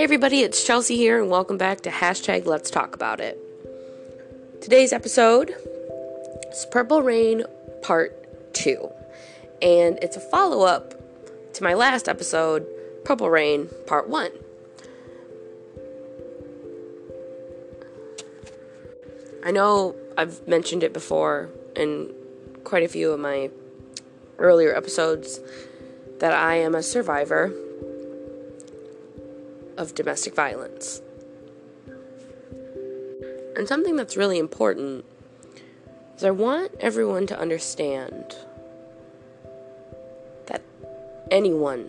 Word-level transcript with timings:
Hey 0.00 0.04
everybody, 0.04 0.40
it's 0.40 0.64
Chelsea 0.64 0.96
here, 0.96 1.20
and 1.20 1.30
welcome 1.30 1.58
back 1.58 1.82
to 1.82 1.90
hashtag 1.90 2.46
Let's 2.46 2.70
Talk 2.70 2.94
About 2.94 3.20
It. 3.20 3.38
Today's 4.62 4.94
episode 4.94 5.54
is 6.50 6.66
Purple 6.70 7.02
Rain 7.02 7.44
Part 7.82 8.54
2, 8.54 8.90
and 9.60 9.98
it's 10.00 10.16
a 10.16 10.20
follow 10.20 10.64
up 10.64 10.94
to 11.52 11.62
my 11.62 11.74
last 11.74 12.08
episode, 12.08 12.66
Purple 13.04 13.28
Rain 13.28 13.68
Part 13.86 14.08
1. 14.08 14.30
I 19.44 19.50
know 19.50 19.94
I've 20.16 20.48
mentioned 20.48 20.82
it 20.82 20.94
before 20.94 21.50
in 21.76 22.10
quite 22.64 22.84
a 22.84 22.88
few 22.88 23.12
of 23.12 23.20
my 23.20 23.50
earlier 24.38 24.74
episodes 24.74 25.40
that 26.20 26.32
I 26.32 26.54
am 26.54 26.74
a 26.74 26.82
survivor 26.82 27.52
of 29.80 29.94
domestic 29.94 30.34
violence. 30.34 31.00
And 33.56 33.66
something 33.66 33.96
that's 33.96 34.16
really 34.16 34.38
important 34.38 35.06
is 36.16 36.22
I 36.22 36.30
want 36.30 36.72
everyone 36.80 37.26
to 37.28 37.38
understand 37.38 38.36
that 40.46 40.62
anyone 41.30 41.88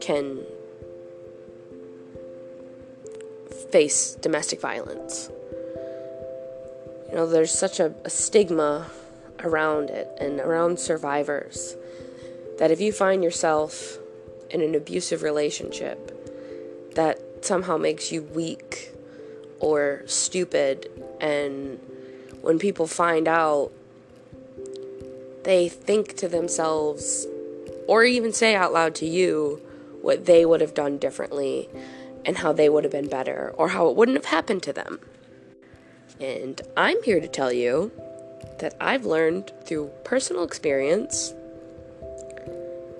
can 0.00 0.44
face 3.70 4.14
domestic 4.14 4.60
violence. 4.60 5.30
You 7.08 7.14
know, 7.14 7.26
there's 7.26 7.50
such 7.50 7.80
a, 7.80 7.94
a 8.04 8.10
stigma 8.10 8.90
around 9.40 9.88
it 9.88 10.08
and 10.20 10.38
around 10.40 10.78
survivors 10.78 11.76
that 12.58 12.70
if 12.70 12.80
you 12.80 12.92
find 12.92 13.24
yourself 13.24 13.98
in 14.50 14.60
an 14.60 14.74
abusive 14.74 15.22
relationship, 15.22 16.17
that 16.98 17.44
somehow 17.44 17.76
makes 17.76 18.10
you 18.10 18.22
weak 18.22 18.92
or 19.60 20.02
stupid. 20.06 20.90
And 21.20 21.78
when 22.42 22.58
people 22.58 22.88
find 22.88 23.28
out, 23.28 23.70
they 25.44 25.68
think 25.68 26.16
to 26.16 26.26
themselves, 26.28 27.24
or 27.86 28.02
even 28.02 28.32
say 28.32 28.56
out 28.56 28.72
loud 28.72 28.96
to 28.96 29.06
you, 29.06 29.62
what 30.02 30.26
they 30.26 30.44
would 30.44 30.60
have 30.60 30.74
done 30.74 30.98
differently 30.98 31.68
and 32.24 32.38
how 32.38 32.52
they 32.52 32.68
would 32.68 32.82
have 32.82 32.92
been 32.92 33.08
better 33.08 33.54
or 33.56 33.68
how 33.68 33.88
it 33.88 33.94
wouldn't 33.94 34.16
have 34.16 34.24
happened 34.24 34.64
to 34.64 34.72
them. 34.72 34.98
And 36.18 36.60
I'm 36.76 37.00
here 37.04 37.20
to 37.20 37.28
tell 37.28 37.52
you 37.52 37.92
that 38.58 38.74
I've 38.80 39.06
learned 39.06 39.52
through 39.64 39.92
personal 40.02 40.42
experience 40.42 41.32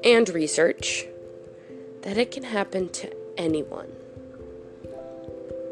and 0.05 0.29
research 0.29 1.05
that 2.03 2.17
it 2.17 2.31
can 2.31 2.45
happen 2.45 2.91
to 2.91 3.17
anyone. 3.39 3.91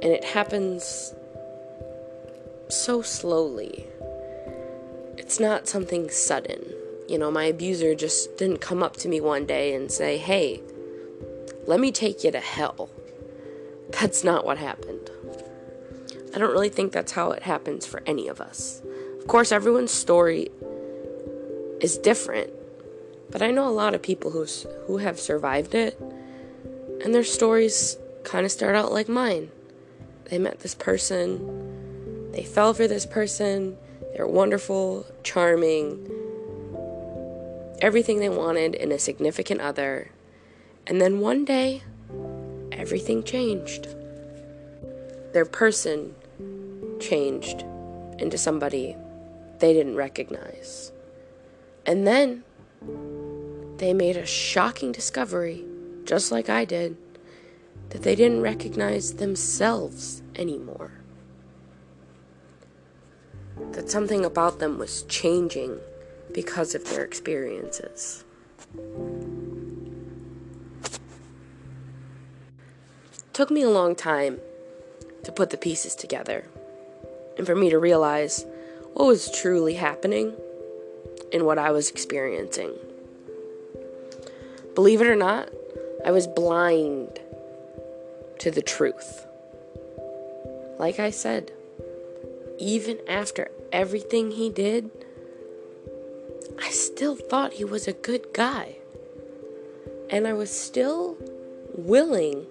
And 0.02 0.12
it 0.12 0.24
happens 0.24 1.14
so 2.68 3.02
slowly. 3.02 3.86
It's 5.18 5.40
not 5.40 5.68
something 5.68 6.08
sudden. 6.08 6.72
You 7.08 7.18
know, 7.18 7.30
my 7.30 7.44
abuser 7.44 7.94
just 7.94 8.36
didn't 8.36 8.60
come 8.60 8.82
up 8.82 8.96
to 8.98 9.08
me 9.08 9.20
one 9.20 9.46
day 9.46 9.74
and 9.74 9.90
say, 9.90 10.16
hey, 10.16 10.62
let 11.66 11.80
me 11.80 11.92
take 11.92 12.24
you 12.24 12.30
to 12.30 12.40
hell. 12.40 12.88
That's 13.90 14.24
not 14.24 14.44
what 14.44 14.58
happened. 14.58 15.10
I 16.34 16.38
don't 16.38 16.52
really 16.52 16.68
think 16.68 16.92
that's 16.92 17.12
how 17.12 17.30
it 17.30 17.42
happens 17.44 17.86
for 17.86 18.02
any 18.06 18.28
of 18.28 18.40
us. 18.40 18.82
Of 19.18 19.26
course, 19.26 19.52
everyone's 19.52 19.90
story 19.90 20.50
is 21.80 21.98
different, 21.98 22.52
but 23.30 23.42
I 23.42 23.50
know 23.50 23.68
a 23.68 23.70
lot 23.70 23.94
of 23.94 24.02
people 24.02 24.30
who's, 24.30 24.66
who 24.86 24.98
have 24.98 25.18
survived 25.18 25.74
it 25.74 25.98
and 27.06 27.14
their 27.14 27.22
stories 27.22 27.98
kind 28.24 28.44
of 28.44 28.50
start 28.50 28.74
out 28.74 28.90
like 28.90 29.08
mine. 29.08 29.48
They 30.24 30.40
met 30.40 30.58
this 30.58 30.74
person, 30.74 32.32
they 32.32 32.42
fell 32.42 32.74
for 32.74 32.88
this 32.88 33.06
person, 33.06 33.78
they're 34.12 34.26
wonderful, 34.26 35.06
charming, 35.22 36.10
everything 37.80 38.18
they 38.18 38.28
wanted 38.28 38.74
in 38.74 38.90
a 38.90 38.98
significant 38.98 39.60
other. 39.60 40.10
And 40.88 41.00
then 41.00 41.20
one 41.20 41.44
day, 41.44 41.84
everything 42.72 43.22
changed. 43.22 43.86
Their 45.32 45.44
person 45.44 46.12
changed 46.98 47.62
into 48.18 48.36
somebody 48.36 48.96
they 49.60 49.72
didn't 49.72 49.94
recognize. 49.94 50.90
And 51.86 52.04
then 52.04 52.42
they 53.76 53.94
made 53.94 54.16
a 54.16 54.26
shocking 54.26 54.90
discovery 54.90 55.64
just 56.06 56.30
like 56.30 56.48
I 56.48 56.64
did, 56.64 56.96
that 57.90 58.02
they 58.02 58.14
didn't 58.14 58.42
recognize 58.42 59.14
themselves 59.14 60.22
anymore. 60.34 60.92
That 63.72 63.90
something 63.90 64.24
about 64.24 64.58
them 64.58 64.78
was 64.78 65.02
changing 65.04 65.78
because 66.32 66.74
of 66.74 66.84
their 66.88 67.04
experiences. 67.04 68.24
It 73.14 73.32
took 73.32 73.50
me 73.50 73.62
a 73.62 73.70
long 73.70 73.94
time 73.94 74.40
to 75.24 75.32
put 75.32 75.50
the 75.50 75.56
pieces 75.56 75.94
together 75.94 76.48
and 77.38 77.46
for 77.46 77.54
me 77.54 77.70
to 77.70 77.78
realize 77.78 78.44
what 78.94 79.06
was 79.06 79.30
truly 79.30 79.74
happening 79.74 80.34
and 81.32 81.44
what 81.44 81.58
I 81.58 81.70
was 81.70 81.90
experiencing. 81.90 82.72
Believe 84.74 85.00
it 85.00 85.06
or 85.06 85.16
not, 85.16 85.50
I 86.04 86.10
was 86.10 86.26
blind 86.26 87.20
to 88.38 88.50
the 88.50 88.62
truth. 88.62 89.26
Like 90.78 90.98
I 90.98 91.10
said, 91.10 91.52
even 92.58 92.98
after 93.08 93.50
everything 93.72 94.32
he 94.32 94.50
did, 94.50 94.90
I 96.60 96.70
still 96.70 97.16
thought 97.16 97.54
he 97.54 97.64
was 97.64 97.86
a 97.86 97.92
good 97.92 98.32
guy. 98.32 98.76
And 100.10 100.26
I 100.26 100.32
was 100.32 100.50
still 100.50 101.16
willing 101.74 102.46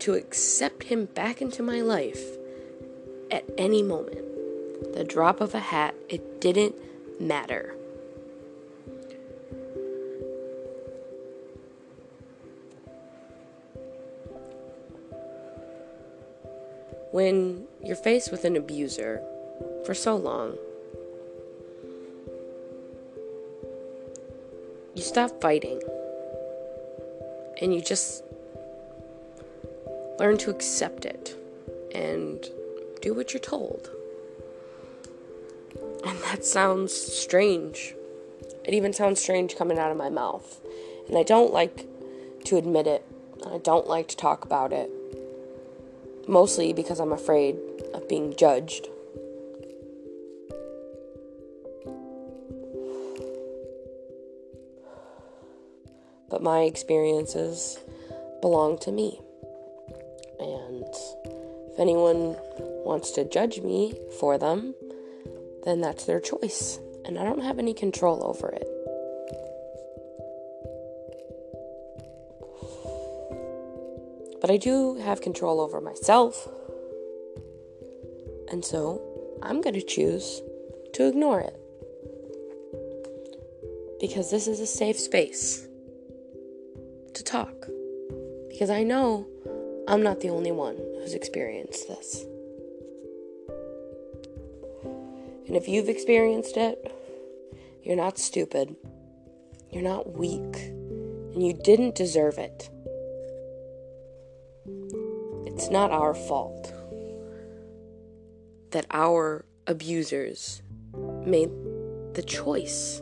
to 0.00 0.14
accept 0.14 0.84
him 0.84 1.06
back 1.06 1.40
into 1.40 1.62
my 1.62 1.80
life 1.80 2.36
at 3.30 3.44
any 3.58 3.82
moment. 3.82 4.22
The 4.94 5.04
drop 5.04 5.40
of 5.40 5.54
a 5.54 5.60
hat, 5.60 5.94
it 6.08 6.40
didn't 6.40 6.74
matter. 7.20 7.74
When 17.16 17.66
you're 17.82 17.96
faced 17.96 18.30
with 18.30 18.44
an 18.44 18.56
abuser 18.56 19.22
for 19.86 19.94
so 19.94 20.14
long, 20.14 20.54
you 24.94 25.00
stop 25.00 25.40
fighting 25.40 25.80
and 27.62 27.74
you 27.74 27.80
just 27.80 28.22
learn 30.18 30.36
to 30.36 30.50
accept 30.50 31.06
it 31.06 31.34
and 31.94 32.50
do 33.00 33.14
what 33.14 33.32
you're 33.32 33.40
told. 33.40 33.88
And 36.06 36.18
that 36.24 36.44
sounds 36.44 36.92
strange. 36.92 37.94
It 38.62 38.74
even 38.74 38.92
sounds 38.92 39.22
strange 39.22 39.56
coming 39.56 39.78
out 39.78 39.90
of 39.90 39.96
my 39.96 40.10
mouth. 40.10 40.60
And 41.08 41.16
I 41.16 41.22
don't 41.22 41.54
like 41.54 41.86
to 42.44 42.58
admit 42.58 42.86
it. 42.86 43.06
I 43.46 43.56
don't 43.56 43.88
like 43.88 44.08
to 44.08 44.16
talk 44.18 44.44
about 44.44 44.70
it 44.70 44.90
mostly 46.26 46.72
because 46.72 47.00
I'm 47.00 47.12
afraid 47.12 47.56
of 47.94 48.08
being 48.08 48.34
judged. 48.36 48.88
But 56.28 56.42
my 56.42 56.62
experiences 56.62 57.78
belong 58.42 58.78
to 58.80 58.92
me. 58.92 59.20
And 60.38 60.84
if 61.72 61.78
anyone 61.78 62.36
wants 62.84 63.10
to 63.12 63.24
judge 63.24 63.60
me 63.60 63.94
for 64.18 64.36
them, 64.36 64.74
then 65.64 65.80
that's 65.80 66.04
their 66.04 66.20
choice. 66.20 66.78
And 67.04 67.18
I 67.18 67.24
don't 67.24 67.42
have 67.42 67.58
any 67.58 67.72
control 67.72 68.24
over 68.24 68.48
it. 68.48 68.75
But 74.46 74.52
I 74.52 74.58
do 74.58 74.94
have 74.98 75.22
control 75.22 75.60
over 75.60 75.80
myself. 75.80 76.48
And 78.48 78.64
so 78.64 79.02
I'm 79.42 79.60
going 79.60 79.74
to 79.74 79.82
choose 79.82 80.40
to 80.92 81.08
ignore 81.08 81.40
it. 81.40 81.58
Because 84.00 84.30
this 84.30 84.46
is 84.46 84.60
a 84.60 84.66
safe 84.66 85.00
space 85.00 85.66
to 87.14 87.24
talk. 87.24 87.66
Because 88.48 88.70
I 88.70 88.84
know 88.84 89.26
I'm 89.88 90.04
not 90.04 90.20
the 90.20 90.30
only 90.30 90.52
one 90.52 90.76
who's 90.76 91.14
experienced 91.14 91.88
this. 91.88 92.24
And 95.48 95.56
if 95.56 95.66
you've 95.66 95.88
experienced 95.88 96.56
it, 96.56 96.94
you're 97.82 97.96
not 97.96 98.16
stupid. 98.16 98.76
You're 99.72 99.82
not 99.82 100.12
weak. 100.16 100.56
And 101.34 101.44
you 101.44 101.52
didn't 101.52 101.96
deserve 101.96 102.38
it. 102.38 102.70
It's 105.56 105.70
not 105.70 105.90
our 105.90 106.12
fault 106.12 106.70
that 108.72 108.84
our 108.90 109.46
abusers 109.66 110.60
made 111.24 111.48
the 112.12 112.22
choice 112.22 113.00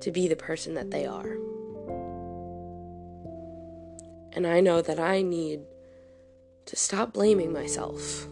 to 0.00 0.10
be 0.10 0.26
the 0.26 0.34
person 0.34 0.74
that 0.74 0.90
they 0.90 1.06
are. 1.06 1.36
And 4.32 4.44
I 4.44 4.58
know 4.58 4.82
that 4.82 4.98
I 4.98 5.22
need 5.22 5.60
to 6.66 6.74
stop 6.74 7.12
blaming 7.12 7.52
myself. 7.52 8.26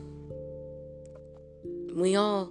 We 1.94 2.16
all 2.16 2.50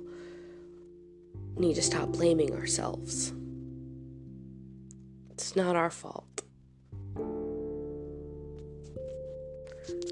need 1.57 1.73
to 1.73 1.81
stop 1.81 2.07
blaming 2.07 2.55
ourselves. 2.55 3.33
It's 5.31 5.57
not 5.57 5.75
our 5.75 5.89
fault. 5.89 6.40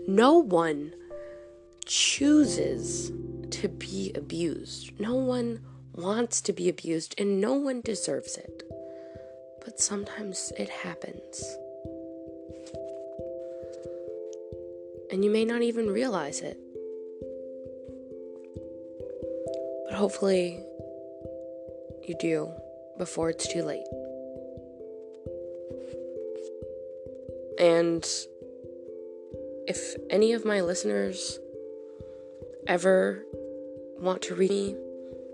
No 0.10 0.40
one 0.40 0.94
chooses 1.86 3.12
to 3.52 3.68
be 3.68 4.12
abused. 4.16 5.00
No 5.00 5.16
one 5.16 5.62
wants 5.94 6.42
to 6.42 6.54
be 6.54 6.68
abused, 6.68 7.16
and 7.18 7.40
no 7.40 7.54
one 7.54 7.82
deserves 7.82 8.38
it. 8.38 8.64
But 9.64 9.80
sometimes 9.80 10.52
it 10.58 10.70
happens. 10.70 11.58
and 15.12 15.26
you 15.26 15.32
may 15.32 15.44
not 15.44 15.62
even 15.62 15.90
realize 15.90 16.42
it. 16.42 16.58
But 19.86 19.96
hopefully, 19.96 20.64
you 22.08 22.16
do 22.20 22.52
before 22.98 23.30
it's 23.30 23.48
too 23.52 23.64
late. 23.64 23.86
And 27.60 28.08
if 29.70 29.96
any 30.10 30.34
of 30.34 30.44
my 30.46 30.62
listeners 30.62 31.38
ever 32.66 33.24
want 34.00 34.24
to 34.24 34.34
read 34.34 34.50
me 34.50 34.76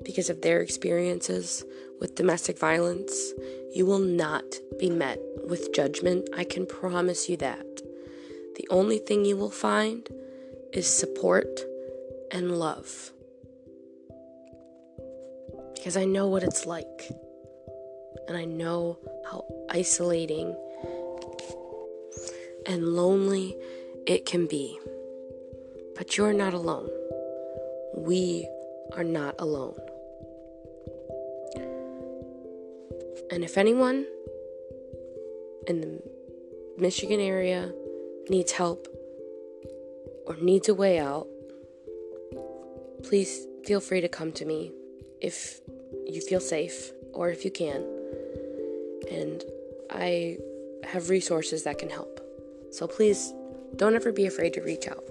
because 0.03 0.29
of 0.29 0.41
their 0.41 0.59
experiences 0.59 1.63
with 2.01 2.15
domestic 2.15 2.59
violence, 2.59 3.31
you 3.73 3.85
will 3.85 3.99
not 3.99 4.43
be 4.77 4.89
met 4.89 5.19
with 5.47 5.73
judgment. 5.73 6.27
I 6.35 6.43
can 6.43 6.65
promise 6.65 7.29
you 7.29 7.37
that 7.37 7.65
the 8.57 8.67
only 8.69 8.97
thing 8.97 9.23
you 9.23 9.37
will 9.37 9.49
find 9.49 10.07
is 10.73 10.85
support 10.85 11.61
and 12.29 12.59
love. 12.59 13.11
Because 15.75 15.95
I 15.95 16.03
know 16.03 16.27
what 16.27 16.43
it's 16.43 16.65
like. 16.65 17.09
And 18.27 18.35
I 18.35 18.43
know 18.43 18.97
how 19.29 19.45
isolating 19.69 20.55
and 22.65 22.83
lonely 22.83 23.55
it 24.05 24.25
can 24.25 24.47
be. 24.47 24.79
But 25.95 26.17
you're 26.17 26.33
not 26.33 26.53
alone. 26.53 26.89
We 27.95 28.47
are 28.93 29.03
not 29.03 29.35
alone. 29.39 29.79
And 33.31 33.43
if 33.43 33.57
anyone 33.57 34.05
in 35.67 35.81
the 35.81 36.01
Michigan 36.77 37.19
area 37.19 37.73
needs 38.29 38.51
help 38.51 38.87
or 40.27 40.35
needs 40.37 40.69
a 40.69 40.73
way 40.73 40.99
out, 40.99 41.27
please 43.03 43.47
feel 43.65 43.79
free 43.79 44.01
to 44.01 44.09
come 44.09 44.31
to 44.33 44.45
me 44.45 44.71
if 45.21 45.61
you 46.05 46.21
feel 46.21 46.39
safe 46.39 46.91
or 47.13 47.29
if 47.29 47.45
you 47.45 47.51
can. 47.51 47.83
And 49.09 49.43
I 49.89 50.37
have 50.83 51.09
resources 51.09 51.63
that 51.63 51.77
can 51.79 51.89
help. 51.89 52.19
So 52.71 52.87
please 52.87 53.33
don't 53.77 53.95
ever 53.95 54.11
be 54.11 54.25
afraid 54.25 54.53
to 54.53 54.61
reach 54.61 54.87
out. 54.87 55.03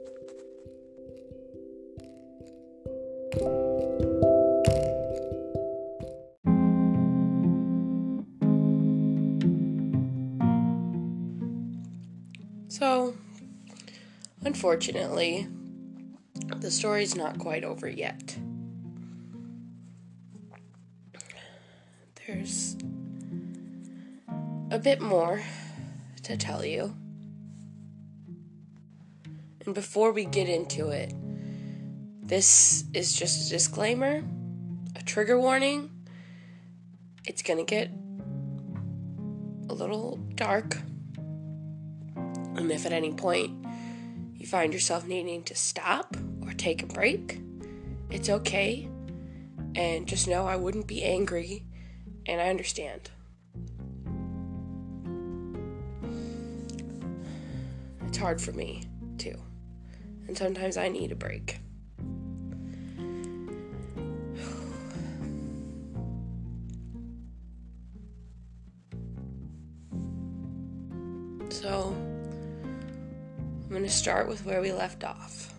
So, 12.69 13.15
unfortunately, 14.45 15.47
the 16.57 16.71
story's 16.71 17.15
not 17.15 17.39
quite 17.39 17.63
over 17.63 17.89
yet. 17.89 18.37
There's 22.27 22.77
a 24.71 24.79
bit 24.79 25.01
more 25.01 25.43
to 26.25 26.37
tell 26.37 26.65
you. 26.65 26.95
And 29.67 29.75
before 29.75 30.13
we 30.13 30.25
get 30.25 30.49
into 30.49 30.91
it, 30.91 31.13
this 32.23 32.85
is 32.93 33.13
just 33.13 33.49
a 33.49 33.51
disclaimer, 33.51 34.23
a 34.97 35.03
trigger 35.03 35.39
warning. 35.39 35.91
It's 37.27 37.43
gonna 37.43 37.65
get 37.65 37.91
a 39.69 39.75
little 39.75 40.17
dark 40.35 40.79
and 42.57 42.71
if 42.71 42.87
at 42.87 42.93
any 42.93 43.13
point 43.13 43.67
you 44.35 44.47
find 44.47 44.73
yourself 44.73 45.07
needing 45.07 45.43
to 45.45 45.55
stop 45.55 46.17
or 46.43 46.53
take 46.53 46.83
a 46.83 46.87
break, 46.87 47.41
it's 48.11 48.29
okay. 48.29 48.89
And 49.75 50.07
just 50.07 50.29
know 50.29 50.47
I 50.47 50.57
wouldn't 50.57 50.87
be 50.87 51.03
angry, 51.03 51.67
and 52.27 52.41
I 52.41 52.49
understand. 52.49 53.11
It's 58.07 58.19
hard 58.19 58.41
for 58.41 58.53
me, 58.53 58.85
too. 59.19 59.44
And 60.35 60.39
sometimes 60.41 60.77
I 60.77 60.89
need 60.89 61.13
a 61.13 61.15
break. 61.15 61.61
So, 71.51 71.95
I'm 72.67 73.69
going 73.71 73.85
to 73.85 73.89
start 73.89 74.27
with 74.27 74.45
where 74.45 74.61
we 74.61 74.73
left 74.73 75.05
off. 75.05 75.55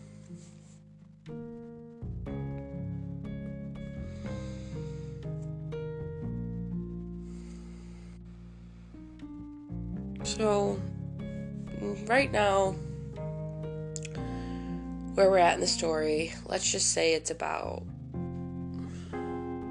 So, 10.25 10.77
right 12.07 12.29
now, 12.29 12.75
where 15.15 15.29
we're 15.29 15.37
at 15.37 15.55
in 15.55 15.61
the 15.61 15.67
story, 15.67 16.33
let's 16.45 16.69
just 16.69 16.91
say 16.91 17.13
it's 17.13 17.31
about 17.31 17.83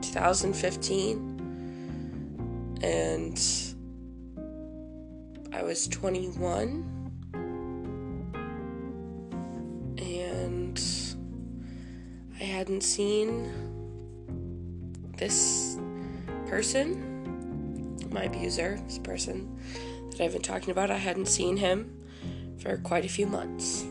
2015, 0.00 2.78
and 2.82 3.38
I 5.52 5.62
was 5.62 5.86
21 5.88 6.90
and 9.98 10.82
I 12.40 12.44
hadn't 12.44 12.80
seen 12.80 13.52
this 15.18 15.76
person, 16.46 17.98
my 18.10 18.24
abuser, 18.24 18.80
this 18.86 18.98
person 18.98 19.58
that 20.10 20.22
I've 20.22 20.32
been 20.32 20.40
talking 20.40 20.70
about, 20.70 20.90
I 20.90 20.96
hadn't 20.96 21.28
seen 21.28 21.58
him 21.58 21.94
for 22.58 22.78
quite 22.78 23.04
a 23.04 23.08
few 23.08 23.26
months 23.26 23.84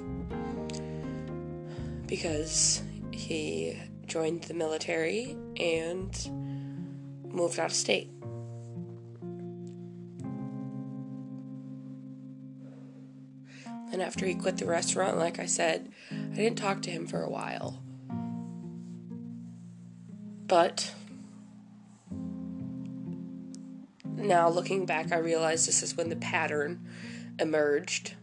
because 2.13 2.83
he 3.11 3.75
joined 4.05 4.43
the 4.43 4.53
military 4.53 5.35
and 5.59 6.29
moved 7.27 7.57
out 7.57 7.71
of 7.71 7.73
state. 7.73 8.11
And 13.91 13.99
after 13.99 14.27
he 14.27 14.35
quit 14.35 14.57
the 14.57 14.67
restaurant, 14.67 15.17
like 15.17 15.39
I 15.39 15.47
said, 15.47 15.91
I 16.11 16.35
didn't 16.35 16.59
talk 16.59 16.83
to 16.83 16.91
him 16.91 17.07
for 17.07 17.23
a 17.23 17.29
while. 17.31 17.81
But 20.45 20.93
now 24.05 24.49
looking 24.49 24.85
back, 24.85 25.11
I 25.11 25.17
realize 25.17 25.65
this 25.65 25.81
is 25.81 25.97
when 25.97 26.09
the 26.09 26.15
pattern 26.17 26.87
emerged 27.39 28.13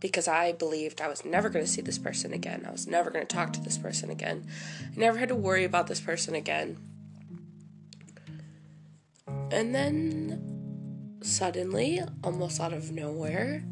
because 0.00 0.28
I 0.28 0.52
believed 0.52 1.00
I 1.00 1.08
was 1.08 1.24
never 1.24 1.48
going 1.48 1.64
to 1.64 1.70
see 1.70 1.80
this 1.80 1.98
person 1.98 2.32
again. 2.32 2.64
I 2.66 2.70
was 2.70 2.86
never 2.86 3.10
going 3.10 3.26
to 3.26 3.34
talk 3.34 3.52
to 3.54 3.60
this 3.60 3.78
person 3.78 4.10
again. 4.10 4.46
I 4.84 4.96
never 4.96 5.18
had 5.18 5.28
to 5.30 5.34
worry 5.34 5.64
about 5.64 5.86
this 5.86 6.00
person 6.00 6.34
again. 6.34 6.78
And 9.50 9.74
then 9.74 11.16
suddenly, 11.22 12.00
almost 12.22 12.60
out 12.60 12.72
of 12.72 12.92
nowhere, 12.92 13.64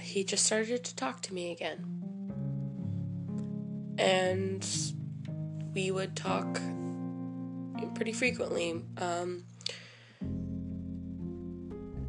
he 0.00 0.24
just 0.24 0.46
started 0.46 0.84
to 0.84 0.96
talk 0.96 1.20
to 1.22 1.34
me 1.34 1.52
again. 1.52 1.90
And 3.98 4.66
we 5.74 5.90
would 5.90 6.16
talk 6.16 6.60
pretty 7.94 8.12
frequently. 8.12 8.82
Um, 8.98 9.44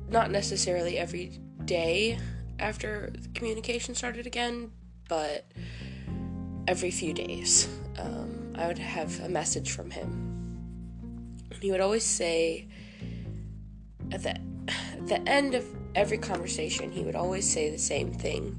not 0.09 0.31
necessarily 0.31 0.97
every 0.97 1.39
day, 1.65 2.19
after 2.59 3.11
communication 3.33 3.95
started 3.95 4.25
again, 4.25 4.71
but 5.07 5.45
every 6.67 6.91
few 6.91 7.13
days, 7.13 7.67
um, 7.97 8.53
I 8.55 8.67
would 8.67 8.79
have 8.79 9.19
a 9.21 9.29
message 9.29 9.71
from 9.71 9.91
him. 9.91 11.37
He 11.61 11.71
would 11.71 11.81
always 11.81 12.03
say, 12.03 12.67
at 14.11 14.23
the, 14.23 14.37
at 14.67 15.07
the 15.07 15.21
end 15.27 15.55
of 15.55 15.65
every 15.95 16.17
conversation, 16.17 16.91
he 16.91 17.03
would 17.03 17.15
always 17.15 17.49
say 17.49 17.69
the 17.69 17.77
same 17.77 18.11
thing. 18.11 18.57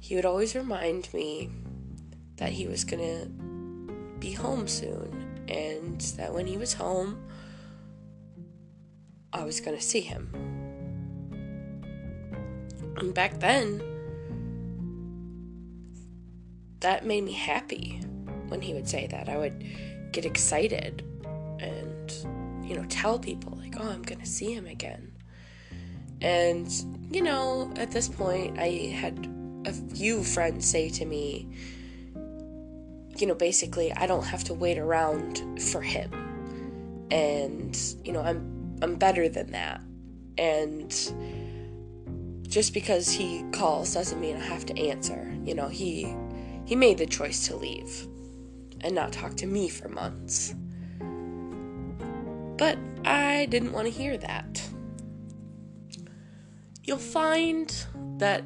He 0.00 0.16
would 0.16 0.24
always 0.24 0.54
remind 0.54 1.12
me 1.14 1.50
that 2.36 2.50
he 2.50 2.66
was 2.66 2.84
gonna 2.84 3.26
be 4.18 4.32
home 4.32 4.66
soon 4.66 5.44
and 5.48 6.00
that 6.16 6.32
when 6.32 6.46
he 6.46 6.56
was 6.56 6.74
home, 6.74 7.24
I 9.32 9.44
was 9.44 9.60
gonna 9.60 9.80
see 9.80 10.00
him. 10.00 10.51
And 13.02 13.12
back 13.12 13.40
then, 13.40 13.82
that 16.80 17.04
made 17.04 17.24
me 17.24 17.32
happy 17.32 18.00
when 18.46 18.60
he 18.60 18.74
would 18.74 18.88
say 18.88 19.08
that. 19.08 19.28
I 19.28 19.36
would 19.36 19.64
get 20.12 20.24
excited 20.24 21.04
and, 21.58 22.12
you 22.64 22.76
know, 22.76 22.84
tell 22.88 23.18
people, 23.18 23.58
like, 23.58 23.74
oh, 23.78 23.88
I'm 23.88 24.02
gonna 24.02 24.24
see 24.24 24.54
him 24.54 24.66
again. 24.66 25.10
And, 26.20 26.70
you 27.10 27.22
know, 27.22 27.72
at 27.76 27.90
this 27.90 28.08
point, 28.08 28.58
I 28.58 28.68
had 28.94 29.28
a 29.66 29.72
few 29.72 30.22
friends 30.22 30.64
say 30.68 30.88
to 30.90 31.04
me, 31.04 31.48
you 33.18 33.26
know, 33.26 33.34
basically, 33.34 33.92
I 33.92 34.06
don't 34.06 34.24
have 34.24 34.44
to 34.44 34.54
wait 34.54 34.78
around 34.78 35.60
for 35.60 35.82
him. 35.82 36.10
And, 37.10 37.76
you 38.04 38.12
know, 38.12 38.22
I'm 38.22 38.78
I'm 38.80 38.94
better 38.94 39.28
than 39.28 39.50
that. 39.50 39.80
And 40.38 40.92
just 42.52 42.74
because 42.74 43.10
he 43.10 43.42
calls 43.50 43.94
doesn't 43.94 44.20
mean 44.20 44.36
I 44.36 44.44
have 44.44 44.66
to 44.66 44.78
answer. 44.78 45.34
You 45.42 45.54
know, 45.54 45.68
he 45.68 46.14
he 46.66 46.76
made 46.76 46.98
the 46.98 47.06
choice 47.06 47.46
to 47.48 47.56
leave 47.56 48.06
and 48.82 48.94
not 48.94 49.10
talk 49.10 49.36
to 49.36 49.46
me 49.46 49.70
for 49.70 49.88
months. 49.88 50.54
But 52.58 52.76
I 53.06 53.46
didn't 53.46 53.72
want 53.72 53.86
to 53.86 53.92
hear 53.92 54.18
that. 54.18 54.62
You'll 56.84 56.98
find 56.98 57.74
that 58.18 58.44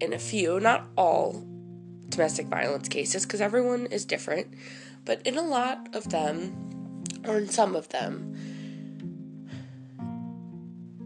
in 0.00 0.14
a 0.14 0.18
few, 0.18 0.58
not 0.58 0.88
all 0.96 1.44
domestic 2.08 2.46
violence 2.46 2.88
cases, 2.88 3.26
because 3.26 3.42
everyone 3.42 3.86
is 3.86 4.06
different, 4.06 4.54
but 5.04 5.20
in 5.26 5.36
a 5.36 5.42
lot 5.42 5.94
of 5.94 6.08
them, 6.08 7.04
or 7.26 7.36
in 7.36 7.48
some 7.48 7.76
of 7.76 7.90
them, 7.90 8.31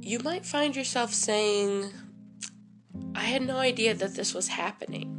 you 0.06 0.20
might 0.20 0.46
find 0.46 0.76
yourself 0.76 1.12
saying, 1.12 1.92
I 3.16 3.24
had 3.24 3.42
no 3.42 3.56
idea 3.56 3.92
that 3.92 4.14
this 4.14 4.32
was 4.32 4.46
happening. 4.46 5.12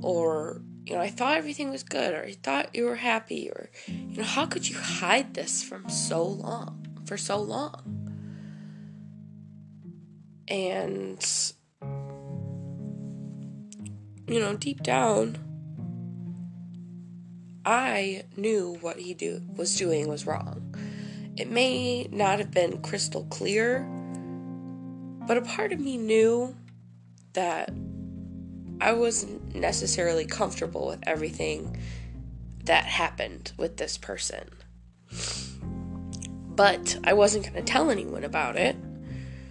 Or, 0.00 0.62
you 0.86 0.94
know, 0.94 1.00
I 1.00 1.08
thought 1.08 1.36
everything 1.36 1.70
was 1.70 1.82
good, 1.82 2.14
or 2.14 2.22
I 2.22 2.34
thought 2.40 2.72
you 2.72 2.84
were 2.84 2.94
happy, 2.94 3.50
or, 3.50 3.68
you 3.88 4.18
know, 4.18 4.22
how 4.22 4.46
could 4.46 4.68
you 4.68 4.78
hide 4.78 5.34
this 5.34 5.60
from 5.60 5.88
so 5.90 6.22
long, 6.22 6.86
for 7.04 7.16
so 7.16 7.38
long? 7.38 7.96
And 10.46 11.52
you 14.28 14.38
know, 14.38 14.54
deep 14.54 14.84
down, 14.84 15.36
I 17.64 18.22
knew 18.36 18.78
what 18.80 19.00
he 19.00 19.14
do 19.14 19.42
was 19.56 19.76
doing 19.76 20.08
was 20.08 20.24
wrong. 20.26 20.72
It 21.40 21.50
may 21.50 22.06
not 22.12 22.38
have 22.38 22.50
been 22.50 22.82
crystal 22.82 23.24
clear, 23.30 23.88
but 25.26 25.38
a 25.38 25.40
part 25.40 25.72
of 25.72 25.80
me 25.80 25.96
knew 25.96 26.54
that 27.32 27.70
I 28.78 28.92
wasn't 28.92 29.54
necessarily 29.54 30.26
comfortable 30.26 30.86
with 30.88 31.00
everything 31.06 31.78
that 32.64 32.84
happened 32.84 33.52
with 33.56 33.78
this 33.78 33.96
person. 33.96 34.50
But 36.54 36.98
I 37.04 37.14
wasn't 37.14 37.44
going 37.44 37.56
to 37.56 37.62
tell 37.62 37.88
anyone 37.88 38.24
about 38.24 38.56
it. 38.56 38.76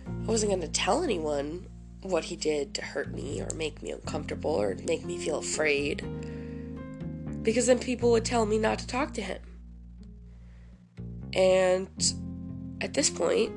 I 0.05 0.25
wasn't 0.27 0.51
going 0.51 0.61
to 0.61 0.67
tell 0.67 1.01
anyone 1.01 1.65
what 2.03 2.25
he 2.25 2.35
did 2.35 2.75
to 2.75 2.83
hurt 2.83 3.11
me 3.11 3.41
or 3.41 3.51
make 3.55 3.81
me 3.81 3.89
uncomfortable 3.89 4.51
or 4.51 4.75
make 4.85 5.03
me 5.05 5.17
feel 5.17 5.39
afraid. 5.39 6.05
Because 7.41 7.65
then 7.65 7.79
people 7.79 8.11
would 8.11 8.25
tell 8.25 8.45
me 8.45 8.59
not 8.59 8.77
to 8.77 8.85
talk 8.85 9.15
to 9.15 9.23
him. 9.23 9.41
And 11.33 11.87
at 12.81 12.93
this 12.93 13.09
point, 13.09 13.51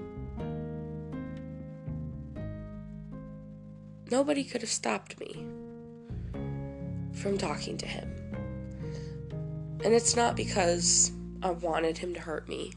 nobody 4.11 4.45
could 4.45 4.61
have 4.61 4.71
stopped 4.71 5.19
me 5.19 5.47
from 7.15 7.39
talking 7.39 7.77
to 7.79 7.87
him. 7.87 8.09
And 9.85 9.95
it's 9.95 10.15
not 10.15 10.37
because 10.37 11.13
I 11.43 11.51
wanted 11.51 11.99
him 11.99 12.15
to 12.15 12.21
hurt 12.21 12.49
me. 12.49 12.73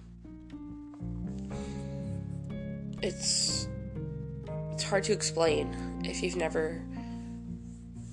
It's 3.01 3.67
it's 4.71 4.83
hard 4.83 5.03
to 5.05 5.13
explain 5.13 6.01
if 6.03 6.23
you've 6.23 6.35
never 6.35 6.81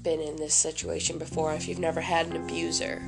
been 0.02 0.20
in 0.20 0.36
this 0.36 0.54
situation 0.54 1.18
before, 1.18 1.54
if 1.54 1.68
you've 1.68 1.78
never 1.78 2.00
had 2.00 2.26
an 2.26 2.36
abuser. 2.36 3.02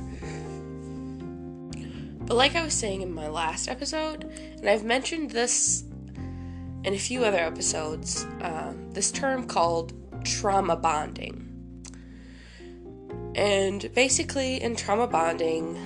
But 2.25 2.37
like 2.37 2.55
I 2.55 2.63
was 2.63 2.73
saying 2.73 3.01
in 3.01 3.13
my 3.13 3.27
last 3.27 3.67
episode, 3.67 4.23
and 4.23 4.67
I've 4.67 4.83
mentioned 4.83 5.31
this 5.31 5.83
in 6.83 6.93
a 6.93 6.97
few 6.97 7.23
other 7.23 7.37
episodes, 7.37 8.25
um, 8.41 8.91
this 8.91 9.11
term 9.11 9.45
called 9.47 9.93
trauma 10.25 10.75
bonding. 10.75 11.41
And 13.35 13.93
basically, 13.93 14.61
in 14.61 14.75
trauma 14.75 15.07
bonding, 15.07 15.77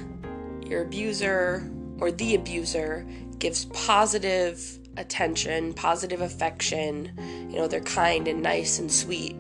your 0.65 0.83
abuser 0.83 1.69
or 1.99 2.11
the 2.11 2.35
abuser 2.35 3.05
gives 3.39 3.65
positive 3.65 4.79
attention, 4.97 5.73
positive 5.73 6.21
affection. 6.21 7.11
You 7.49 7.57
know, 7.57 7.67
they're 7.67 7.81
kind 7.81 8.27
and 8.27 8.41
nice 8.41 8.79
and 8.79 8.91
sweet. 8.91 9.35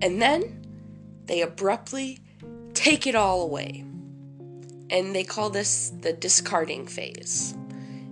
And 0.00 0.22
then 0.22 0.66
they 1.26 1.42
abruptly 1.42 2.20
take 2.74 3.06
it 3.06 3.14
all 3.14 3.42
away. 3.42 3.84
And 4.90 5.14
they 5.14 5.24
call 5.24 5.50
this 5.50 5.90
the 5.90 6.12
discarding 6.12 6.86
phase. 6.86 7.54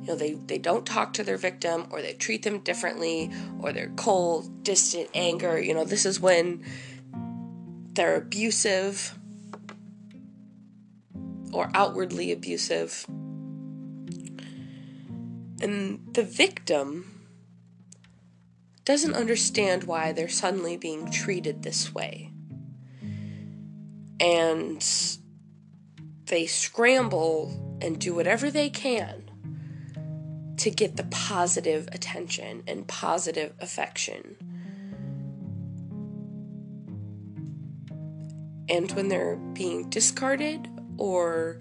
You 0.02 0.08
know, 0.08 0.16
they, 0.16 0.34
they 0.34 0.58
don't 0.58 0.86
talk 0.86 1.12
to 1.14 1.24
their 1.24 1.36
victim 1.36 1.86
or 1.90 2.00
they 2.02 2.12
treat 2.12 2.42
them 2.42 2.60
differently 2.60 3.30
or 3.60 3.72
they're 3.72 3.92
cold, 3.96 4.62
distant 4.62 5.08
anger. 5.14 5.60
You 5.60 5.74
know, 5.74 5.84
this 5.84 6.06
is 6.06 6.20
when 6.20 6.64
they're 7.92 8.16
abusive 8.16 9.18
or 11.52 11.70
outwardly 11.74 12.30
abusive 12.30 13.06
and 15.60 16.06
the 16.12 16.22
victim 16.22 17.12
doesn't 18.84 19.14
understand 19.14 19.84
why 19.84 20.12
they're 20.12 20.28
suddenly 20.28 20.76
being 20.76 21.10
treated 21.10 21.62
this 21.62 21.94
way. 21.94 22.30
And 24.20 24.82
they 26.26 26.46
scramble 26.46 27.78
and 27.80 27.98
do 27.98 28.14
whatever 28.14 28.50
they 28.50 28.70
can 28.70 29.30
to 30.58 30.70
get 30.70 30.96
the 30.96 31.04
positive 31.04 31.88
attention 31.92 32.62
and 32.66 32.86
positive 32.88 33.52
affection. 33.60 34.36
And 38.68 38.90
when 38.92 39.08
they're 39.08 39.36
being 39.36 39.88
discarded 39.90 40.68
or 40.98 41.60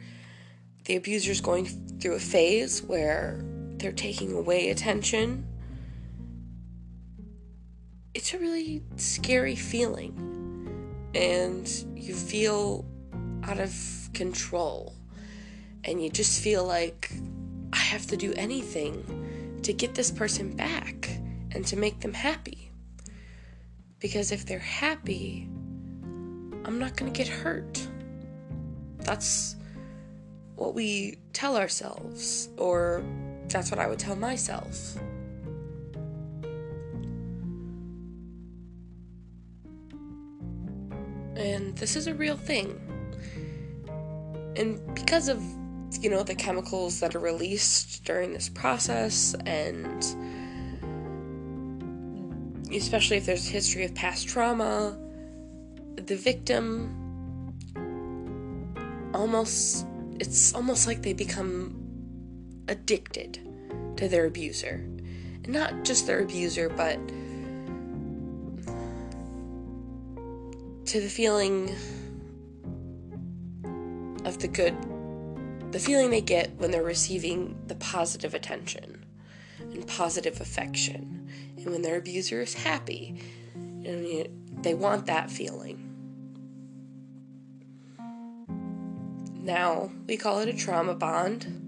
the 0.85 0.95
abuser's 0.95 1.41
going 1.41 1.65
through 1.65 2.13
a 2.13 2.19
phase 2.19 2.81
where 2.81 3.43
they're 3.77 3.91
taking 3.91 4.33
away 4.33 4.69
attention. 4.69 5.45
It's 8.13 8.33
a 8.33 8.39
really 8.39 8.83
scary 8.95 9.55
feeling, 9.55 11.11
and 11.13 11.67
you 11.95 12.13
feel 12.13 12.85
out 13.43 13.59
of 13.59 14.04
control, 14.15 14.95
and 15.83 16.01
you 16.01 16.09
just 16.09 16.41
feel 16.41 16.65
like 16.65 17.11
I 17.71 17.77
have 17.77 18.07
to 18.07 18.17
do 18.17 18.33
anything 18.35 19.59
to 19.61 19.73
get 19.73 19.93
this 19.93 20.09
person 20.09 20.55
back 20.55 21.09
and 21.51 21.65
to 21.67 21.75
make 21.75 21.99
them 21.99 22.13
happy. 22.13 22.71
Because 23.99 24.31
if 24.31 24.45
they're 24.45 24.59
happy, 24.59 25.47
I'm 26.63 26.79
not 26.79 26.95
going 26.95 27.11
to 27.11 27.17
get 27.17 27.27
hurt. 27.27 27.87
That's 28.99 29.55
what 30.55 30.73
we 30.73 31.17
tell 31.33 31.57
ourselves, 31.57 32.49
or 32.57 33.03
that's 33.49 33.69
what 33.69 33.79
I 33.79 33.87
would 33.87 33.99
tell 33.99 34.15
myself. 34.15 34.97
And 41.35 41.77
this 41.77 41.95
is 41.95 42.07
a 42.07 42.13
real 42.13 42.37
thing. 42.37 42.79
And 44.55 44.79
because 44.95 45.27
of, 45.27 45.41
you 45.99 46.09
know, 46.09 46.23
the 46.23 46.35
chemicals 46.35 46.99
that 46.99 47.15
are 47.15 47.19
released 47.19 48.03
during 48.05 48.33
this 48.33 48.49
process 48.49 49.35
and 49.45 50.03
especially 52.73 53.17
if 53.17 53.25
there's 53.25 53.47
a 53.47 53.51
history 53.51 53.85
of 53.85 53.93
past 53.95 54.27
trauma, 54.27 54.97
the 55.95 56.15
victim 56.15 57.01
almost 59.13 59.85
it's 60.19 60.53
almost 60.53 60.87
like 60.87 61.01
they 61.01 61.13
become 61.13 61.75
addicted 62.67 63.39
to 63.97 64.07
their 64.07 64.25
abuser. 64.25 64.85
And 65.43 65.49
not 65.49 65.83
just 65.83 66.07
their 66.07 66.19
abuser, 66.19 66.69
but 66.69 66.97
to 70.87 71.01
the 71.01 71.09
feeling 71.09 71.75
the 74.37 74.47
good, 74.47 74.75
the 75.71 75.79
feeling 75.79 76.09
they 76.09 76.21
get 76.21 76.51
when 76.57 76.71
they're 76.71 76.83
receiving 76.83 77.57
the 77.67 77.75
positive 77.75 78.33
attention 78.33 79.05
and 79.59 79.87
positive 79.87 80.39
affection. 80.41 81.27
And 81.57 81.67
when 81.67 81.81
their 81.81 81.97
abuser 81.97 82.41
is 82.41 82.53
happy, 82.53 83.21
and 83.55 84.63
they 84.63 84.73
want 84.73 85.05
that 85.05 85.29
feeling. 85.29 85.81
Now 89.41 89.91
we 90.07 90.17
call 90.17 90.39
it 90.39 90.49
a 90.49 90.53
trauma 90.53 90.95
bond. 90.95 91.61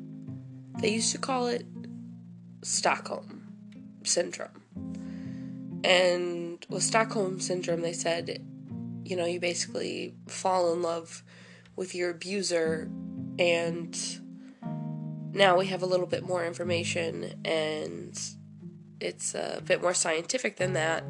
They 0.80 0.90
used 0.90 1.12
to 1.12 1.18
call 1.18 1.48
it 1.48 1.66
Stockholm 2.64 3.48
syndrome. 4.04 4.64
And 5.84 6.66
with 6.70 6.84
Stockholm 6.84 7.40
syndrome, 7.40 7.82
they 7.82 7.94
said, 7.94 8.44
you 9.04 9.16
know, 9.16 9.26
you 9.26 9.40
basically 9.40 10.16
fall 10.28 10.74
in 10.74 10.82
love 10.82 11.24
with 11.78 11.96
your 11.96 12.10
abuser, 12.10 12.90
and 13.40 13.98
now 15.32 15.58
we 15.58 15.68
have 15.68 15.84
a 15.84 15.86
little 15.86 16.08
bit 16.08 16.24
more 16.24 16.44
information, 16.46 17.40
and 17.46 18.20
it's 19.00 19.36
a 19.36 19.62
bit 19.64 19.82
more 19.82 19.94
scientific 19.94 20.58
than 20.58 20.74
that. 20.74 21.04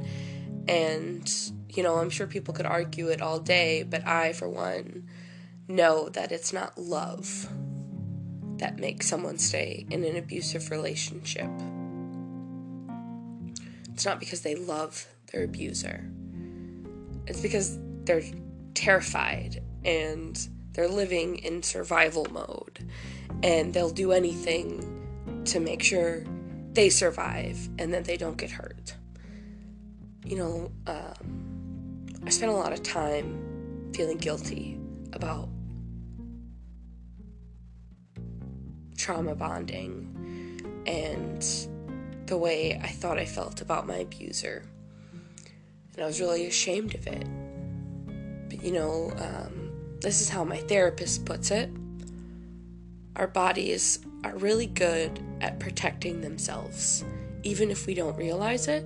And, 0.68 1.34
you 1.70 1.82
know, 1.82 1.96
I'm 1.96 2.10
sure 2.10 2.28
people 2.28 2.54
could 2.54 2.66
argue 2.66 3.08
it 3.08 3.22
all 3.22 3.40
day, 3.40 3.84
but 3.84 4.06
I, 4.06 4.34
for 4.34 4.50
one, 4.50 5.08
know 5.68 6.10
that 6.10 6.32
it's 6.32 6.52
not 6.52 6.78
love 6.78 7.48
that 8.58 8.78
makes 8.80 9.08
someone 9.08 9.38
stay 9.38 9.86
in 9.90 10.04
an 10.04 10.18
abusive 10.18 10.70
relationship. 10.72 11.50
It's 13.94 14.06
not 14.06 14.20
because 14.20 14.42
they 14.42 14.56
love 14.56 15.08
their 15.32 15.44
abuser, 15.44 16.04
it's 17.26 17.42
because 17.42 17.78
they're 18.04 18.24
terrified 18.74 19.62
and 19.84 20.48
they're 20.78 20.88
living 20.88 21.38
in 21.38 21.64
survival 21.64 22.28
mode 22.32 22.88
and 23.42 23.74
they'll 23.74 23.90
do 23.90 24.12
anything 24.12 25.42
to 25.44 25.60
make 25.60 25.82
sure 25.82 26.24
they 26.74 26.88
survive 26.88 27.58
and 27.80 27.92
that 27.96 28.06
they 28.06 28.16
don't 28.16 28.38
get 28.38 28.52
hurt. 28.52 28.94
You 30.24 30.38
know, 30.38 30.72
um, 30.86 32.06
I 32.24 32.30
spent 32.30 32.52
a 32.52 32.56
lot 32.56 32.74
of 32.74 32.84
time 32.84 33.90
feeling 33.96 34.18
guilty 34.18 34.80
about 35.14 35.50
trauma 38.98 39.34
bonding 39.34 40.62
and 40.86 41.44
the 42.28 42.38
way 42.38 42.80
I 42.84 42.90
thought 42.90 43.18
I 43.18 43.26
felt 43.26 43.62
about 43.62 43.88
my 43.88 43.96
abuser. 43.96 44.64
And 45.96 46.04
I 46.04 46.06
was 46.06 46.22
really 46.22 46.46
ashamed 46.46 46.94
of 46.94 47.08
it. 47.08 47.26
But 48.48 48.64
you 48.64 48.74
know, 48.74 49.12
um, 49.18 49.67
this 50.02 50.22
is 50.22 50.30
how 50.30 50.44
my 50.44 50.58
therapist 50.58 51.26
puts 51.26 51.52
it. 51.52 51.70
Our 53.16 53.28
bodies 53.28 54.00
are 54.24 54.36
really 54.38 54.68
good 54.68 55.20
at 55.42 55.60
protecting 55.60 56.22
themselves, 56.22 57.04
even 57.44 57.72
if 57.72 57.88
we 57.88 57.94
don't 57.94 58.16
realize 58.16 58.68
it. 58.68 58.86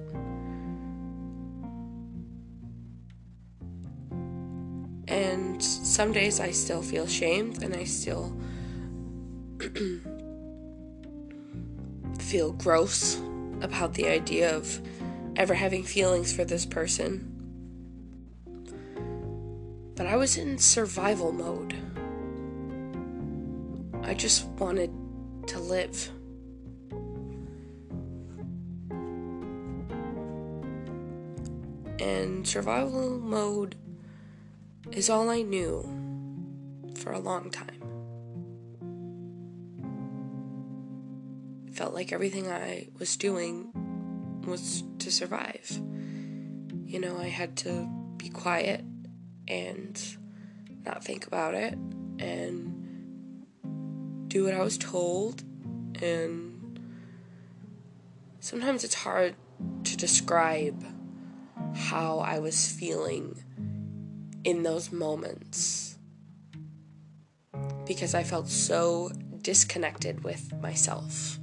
And 5.07 5.61
some 5.61 6.13
days 6.13 6.39
I 6.39 6.51
still 6.51 6.81
feel 6.81 7.05
shamed 7.07 7.61
and 7.61 7.75
I 7.75 7.83
still 7.83 8.33
feel 12.19 12.53
gross 12.53 13.19
about 13.61 13.93
the 13.93 14.07
idea 14.07 14.55
of 14.55 14.81
ever 15.35 15.53
having 15.53 15.83
feelings 15.83 16.33
for 16.33 16.45
this 16.45 16.65
person. 16.65 17.40
But 20.01 20.09
I 20.09 20.15
was 20.15 20.35
in 20.35 20.57
survival 20.57 21.31
mode. 21.31 21.75
I 24.01 24.15
just 24.15 24.47
wanted 24.57 24.89
to 25.45 25.59
live. 25.59 26.09
And 31.99 32.47
survival 32.47 33.19
mode 33.19 33.75
is 34.91 35.07
all 35.07 35.29
I 35.29 35.43
knew 35.43 35.87
for 36.95 37.11
a 37.11 37.19
long 37.19 37.51
time. 37.51 37.83
It 41.67 41.75
felt 41.75 41.93
like 41.93 42.11
everything 42.11 42.49
I 42.49 42.87
was 42.97 43.15
doing 43.17 43.71
was 44.47 44.83
to 44.97 45.11
survive. 45.11 45.79
You 46.87 46.99
know, 46.99 47.19
I 47.19 47.27
had 47.27 47.55
to 47.57 47.87
be 48.17 48.29
quiet 48.29 48.83
and 49.47 50.17
not 50.85 51.03
think 51.03 51.27
about 51.27 51.53
it 51.53 51.73
and 52.19 52.81
do 54.27 54.45
what 54.45 54.53
I 54.53 54.61
was 54.61 54.77
told. 54.77 55.43
And 56.01 56.79
sometimes 58.39 58.83
it's 58.83 58.95
hard 58.95 59.35
to 59.83 59.97
describe 59.97 60.83
how 61.75 62.19
I 62.19 62.39
was 62.39 62.71
feeling 62.71 63.43
in 64.43 64.63
those 64.63 64.91
moments 64.91 65.97
because 67.85 68.15
I 68.15 68.23
felt 68.23 68.47
so 68.47 69.11
disconnected 69.41 70.23
with 70.23 70.53
myself. 70.61 71.39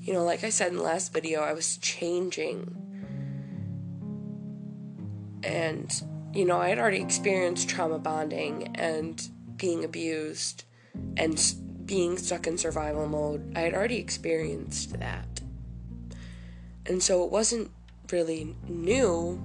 You 0.00 0.12
know, 0.12 0.24
like 0.24 0.44
I 0.44 0.50
said 0.50 0.68
in 0.68 0.76
the 0.76 0.82
last 0.82 1.12
video, 1.12 1.40
I 1.40 1.52
was 1.52 1.78
changing. 1.78 2.82
And, 5.42 5.92
you 6.36 6.44
know, 6.44 6.60
I 6.60 6.68
had 6.68 6.78
already 6.78 7.00
experienced 7.00 7.68
trauma 7.68 7.98
bonding 7.98 8.76
and 8.76 9.26
being 9.56 9.84
abused 9.84 10.64
and 11.16 11.42
being 11.86 12.18
stuck 12.18 12.46
in 12.46 12.58
survival 12.58 13.08
mode. 13.08 13.56
I 13.56 13.60
had 13.60 13.72
already 13.72 13.96
experienced 13.96 14.98
that. 15.00 15.40
And 16.84 17.02
so 17.02 17.24
it 17.24 17.30
wasn't 17.30 17.70
really 18.12 18.54
new. 18.68 19.40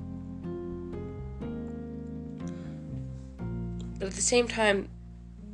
But 3.98 4.08
at 4.08 4.14
the 4.14 4.22
same 4.22 4.50
time, 4.50 4.90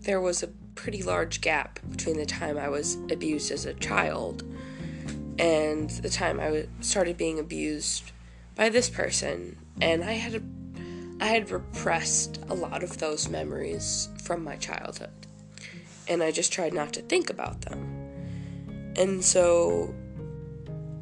there 0.02 0.20
was 0.20 0.42
a 0.42 0.48
pretty 0.74 1.04
large 1.04 1.42
gap 1.42 1.80
between 1.92 2.18
the 2.18 2.26
time 2.26 2.58
I 2.58 2.70
was 2.70 2.96
abused 3.12 3.52
as 3.52 3.66
a 3.66 3.76
child 3.76 4.44
and 5.38 5.90
the 5.90 6.10
time 6.10 6.40
I 6.40 6.68
started 6.82 7.16
being 7.16 7.38
abused 7.38 8.12
by 8.56 8.70
this 8.70 8.90
person, 8.90 9.56
and 9.80 10.04
I 10.04 10.14
had 10.14 10.34
I 11.20 11.28
had 11.28 11.50
repressed 11.50 12.40
a 12.50 12.54
lot 12.54 12.84
of 12.84 12.98
those 13.00 13.28
memories 13.28 14.10
from 14.24 14.44
my 14.44 14.56
childhood, 14.56 15.10
and 16.08 16.22
I 16.22 16.32
just 16.32 16.54
tried 16.54 16.74
not 16.74 16.94
to 16.94 17.02
think 17.02 17.30
about 17.30 17.62
them, 17.62 18.94
and 18.96 19.24
so 19.24 19.96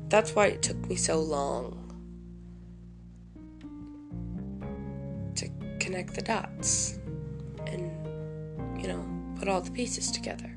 that's 0.08 0.34
why 0.34 0.48
it 0.48 0.62
took 0.62 0.78
me 0.88 0.96
so 0.96 1.20
long 1.20 1.82
to 5.36 5.50
connect 5.80 6.14
the 6.14 6.22
dots 6.22 7.00
and 7.68 7.92
you 8.82 8.88
know 8.88 9.06
put 9.38 9.50
all 9.50 9.60
the 9.60 9.72
pieces 9.72 10.12
together. 10.12 10.55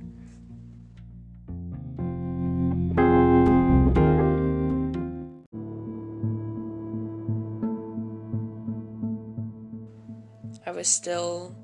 Was 10.88 10.94
still 10.94 11.54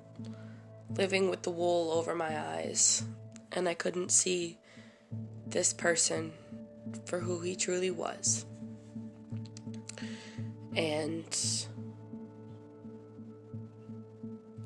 living 0.99 1.31
with 1.31 1.41
the 1.45 1.51
wool 1.51 1.93
over 1.93 2.15
my 2.15 2.39
eyes, 2.39 3.03
and 3.53 3.67
I 3.67 3.73
couldn't 3.73 4.13
see 4.13 4.59
this 5.47 5.73
person 5.73 6.31
for 7.07 7.21
who 7.21 7.41
he 7.41 7.57
truly 7.57 7.91
was. 7.91 8.45
And, 10.77 11.25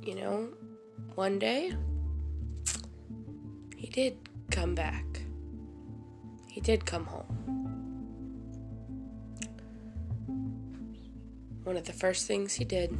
you 0.03 0.17
know, 0.17 0.49
one 1.15 1.39
day, 1.39 1.73
he 3.77 3.87
did 3.87 4.17
come 4.51 4.75
back. 4.75 5.05
He 6.49 6.61
did 6.61 6.85
come 6.85 7.05
home. 7.05 7.31
One 11.63 11.77
of 11.77 11.85
the 11.85 11.93
first 11.93 12.27
things 12.27 12.55
he 12.55 12.65
did 12.65 12.99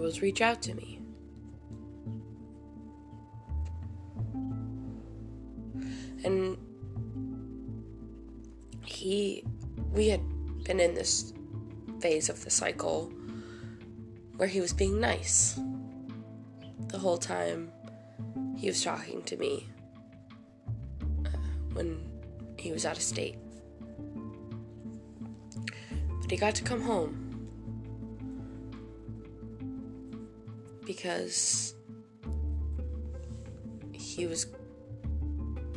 was 0.00 0.22
reach 0.22 0.40
out 0.40 0.62
to 0.62 0.74
me. 0.74 1.00
And 6.24 6.56
he, 8.84 9.44
we 9.92 10.08
had 10.08 10.20
been 10.64 10.80
in 10.80 10.94
this 10.94 11.32
phase 12.00 12.28
of 12.28 12.42
the 12.44 12.50
cycle 12.50 13.12
where 14.36 14.48
he 14.48 14.60
was 14.60 14.72
being 14.72 15.00
nice 15.00 15.58
the 16.88 16.98
whole 16.98 17.18
time 17.18 17.70
he 18.56 18.68
was 18.68 18.82
talking 18.82 19.22
to 19.22 19.36
me 19.36 19.68
uh, 21.24 21.28
when 21.72 22.08
he 22.58 22.72
was 22.72 22.86
out 22.86 22.96
of 22.96 23.02
state. 23.02 23.36
But 26.20 26.30
he 26.30 26.36
got 26.36 26.54
to 26.56 26.62
come 26.62 26.80
home 26.80 27.21
because 30.84 31.74
he 33.92 34.26
was 34.26 34.46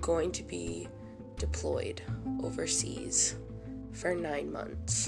going 0.02 0.32
to 0.32 0.44
be 0.44 0.88
deployed 1.38 2.02
overseas 2.44 3.36
for 3.92 4.14
nine 4.14 4.52
months. 4.52 5.08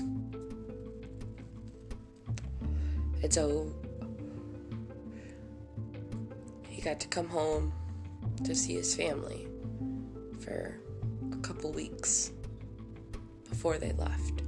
And 3.21 3.33
so 3.33 3.73
he 6.67 6.81
got 6.81 6.99
to 6.99 7.07
come 7.07 7.27
home 7.27 7.73
to 8.43 8.55
see 8.55 8.73
his 8.75 8.95
family 8.95 9.47
for 10.39 10.79
a 11.33 11.38
couple 11.38 11.71
weeks 11.71 12.31
before 13.49 13.77
they 13.77 13.91
left. 13.93 14.43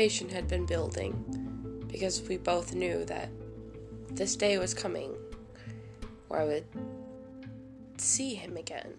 Anticipation 0.00 0.30
had 0.34 0.48
been 0.48 0.64
building 0.64 1.84
because 1.86 2.22
we 2.26 2.38
both 2.38 2.74
knew 2.74 3.04
that 3.04 3.28
this 4.12 4.34
day 4.34 4.56
was 4.56 4.72
coming 4.72 5.14
where 6.28 6.40
I 6.40 6.44
would 6.44 6.64
see 7.98 8.34
him 8.34 8.56
again. 8.56 8.94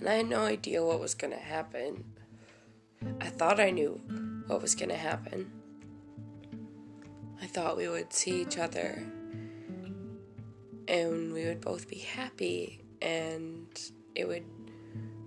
And 0.00 0.08
I 0.08 0.14
had 0.14 0.28
no 0.28 0.40
idea 0.40 0.84
what 0.84 0.98
was 0.98 1.14
going 1.14 1.32
to 1.32 1.38
happen. 1.38 2.02
I 3.20 3.26
thought 3.26 3.60
I 3.60 3.70
knew 3.70 4.00
what 4.48 4.60
was 4.60 4.74
going 4.74 4.88
to 4.88 4.96
happen. 4.96 5.52
I 7.40 7.46
thought 7.46 7.76
we 7.76 7.88
would 7.88 8.12
see 8.12 8.42
each 8.42 8.58
other 8.58 9.06
and 10.88 11.32
we 11.32 11.44
would 11.44 11.60
both 11.60 11.88
be 11.88 11.98
happy 11.98 12.80
and 13.00 13.68
it 14.16 14.26
would 14.26 14.55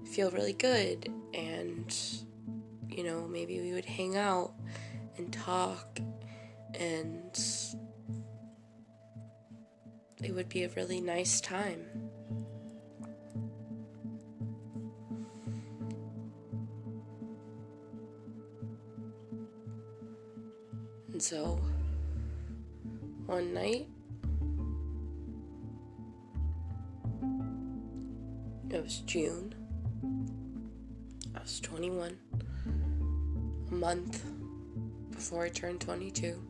feel 0.09 0.31
really 0.31 0.53
good 0.53 1.11
and 1.33 1.95
you 2.89 3.03
know 3.03 3.27
maybe 3.27 3.59
we 3.59 3.73
would 3.73 3.85
hang 3.85 4.17
out 4.17 4.53
and 5.17 5.31
talk 5.31 5.99
and 6.73 7.39
it 10.21 10.33
would 10.33 10.49
be 10.49 10.63
a 10.63 10.69
really 10.69 11.01
nice 11.01 11.39
time. 11.39 11.85
And 21.11 21.21
so, 21.21 21.59
one 23.25 23.53
night, 23.53 23.87
it 28.69 28.83
was 28.83 28.99
June. 28.99 29.58
I 30.03 31.41
was 31.41 31.59
21, 31.59 32.17
a 33.69 33.73
month 33.73 34.23
before 35.11 35.43
I 35.43 35.49
turned 35.49 35.81
22. 35.81 36.41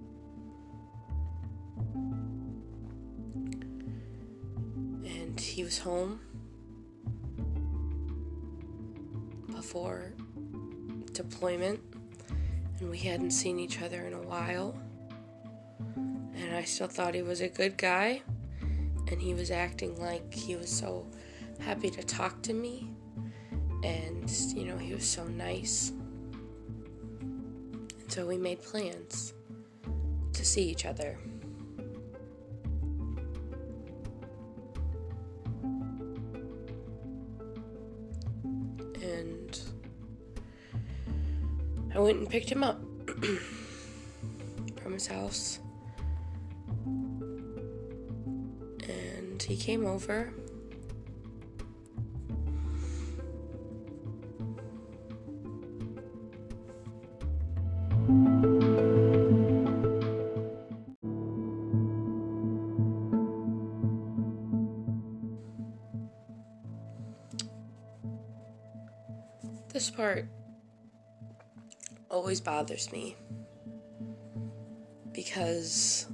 And 5.06 5.40
he 5.40 5.64
was 5.64 5.80
home 5.80 6.20
before 9.52 10.14
deployment, 11.14 11.80
and 12.80 12.90
we 12.90 12.98
hadn't 12.98 13.32
seen 13.32 13.60
each 13.60 13.82
other 13.82 14.06
in 14.08 14.14
a 14.14 14.22
while. 14.22 14.78
And 15.88 16.56
I 16.56 16.64
still 16.64 16.88
thought 16.88 17.14
he 17.14 17.22
was 17.22 17.42
a 17.42 17.50
good 17.50 17.78
guy, 17.78 18.22
and 19.12 19.22
he 19.22 19.34
was 19.34 19.52
acting 19.52 20.00
like 20.00 20.34
he 20.34 20.56
was 20.56 20.70
so 20.70 21.06
happy 21.60 21.90
to 21.90 22.04
talk 22.04 22.42
to 22.44 22.54
me, 22.54 22.90
and 23.84 24.30
you 24.56 24.66
know, 24.66 24.78
he 24.78 24.94
was 24.94 25.06
so 25.06 25.24
nice. 25.26 25.92
and 27.22 28.12
So 28.12 28.26
we 28.26 28.38
made 28.38 28.62
plans 28.62 29.34
to 30.34 30.46
see 30.46 30.64
each 30.64 30.86
other. 30.86 31.18
And 39.02 39.60
I 41.94 42.00
went 42.00 42.20
and 42.20 42.30
picked 42.30 42.50
him 42.50 42.64
up 42.64 42.82
from 44.82 44.94
his 44.94 45.08
house. 45.08 45.60
And 48.88 49.42
he 49.42 49.56
came 49.56 49.86
over 49.86 50.34
Part 69.96 70.28
always 72.10 72.40
bothers 72.40 72.92
me 72.92 73.18
because 75.12 76.08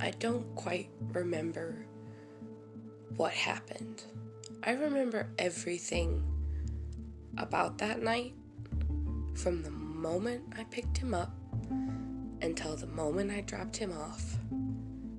I 0.00 0.10
don't 0.10 0.52
quite 0.56 0.90
remember 1.12 1.86
what 3.16 3.32
happened. 3.32 4.02
I 4.64 4.72
remember 4.72 5.28
everything 5.38 6.24
about 7.38 7.78
that 7.78 8.02
night 8.02 8.34
from 9.34 9.62
the 9.62 9.70
moment 9.70 10.42
I 10.58 10.64
picked 10.64 10.98
him 10.98 11.14
up 11.14 11.32
until 12.40 12.74
the 12.74 12.88
moment 12.88 13.30
I 13.30 13.42
dropped 13.42 13.76
him 13.76 13.92
off, 13.92 14.36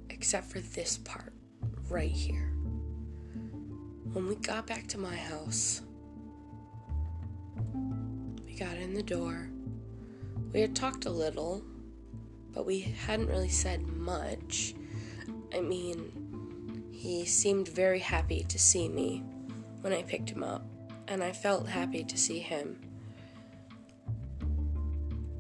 except 0.10 0.48
for 0.48 0.60
this 0.60 0.98
part 0.98 1.32
right 1.90 2.12
here. 2.12 2.52
When 4.12 4.28
we 4.28 4.36
got 4.36 4.68
back 4.68 4.88
to 4.88 4.98
my 4.98 5.16
house, 5.16 5.83
we 8.54 8.60
got 8.60 8.78
in 8.78 8.94
the 8.94 9.04
door. 9.04 9.50
We 10.52 10.62
had 10.62 10.76
talked 10.76 11.06
a 11.06 11.10
little, 11.10 11.64
but 12.54 12.66
we 12.66 12.82
hadn't 12.82 13.28
really 13.28 13.50
said 13.50 13.88
much. 13.88 14.76
I 15.54 15.60
mean, 15.60 16.84
he 16.92 17.26
seemed 17.26 17.68
very 17.68 18.00
happy 18.00 18.44
to 18.44 18.60
see 18.60 18.88
me 18.88 19.24
when 19.82 19.92
I 19.92 20.04
picked 20.04 20.30
him 20.30 20.44
up, 20.44 20.66
and 21.08 21.24
I 21.24 21.32
felt 21.32 21.68
happy 21.68 22.04
to 22.04 22.18
see 22.18 22.40
him. 22.40 22.80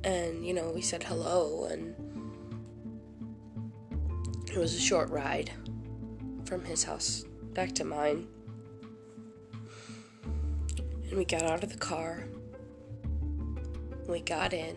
And, 0.03 0.45
you 0.45 0.53
know, 0.53 0.71
we 0.71 0.81
said 0.81 1.03
hello, 1.03 1.65
and 1.65 1.95
it 4.47 4.57
was 4.57 4.75
a 4.75 4.79
short 4.79 5.09
ride 5.11 5.51
from 6.45 6.65
his 6.65 6.83
house 6.83 7.25
back 7.53 7.73
to 7.75 7.83
mine. 7.83 8.27
And 11.09 11.17
we 11.17 11.25
got 11.25 11.43
out 11.43 11.63
of 11.63 11.71
the 11.71 11.77
car 11.77 12.25
we 14.07 14.21
got 14.21 14.53
in. 14.53 14.75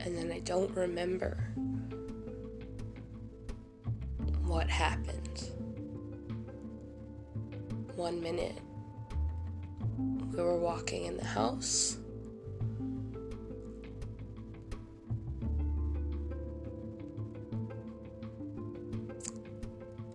And 0.00 0.16
then 0.16 0.30
I 0.32 0.40
don't 0.40 0.74
remember 0.76 1.36
what 4.44 4.68
happened. 4.68 5.50
One 7.96 8.20
minute, 8.20 8.58
we 10.32 10.42
were 10.42 10.58
walking 10.58 11.06
in 11.06 11.16
the 11.16 11.24
house. 11.24 11.96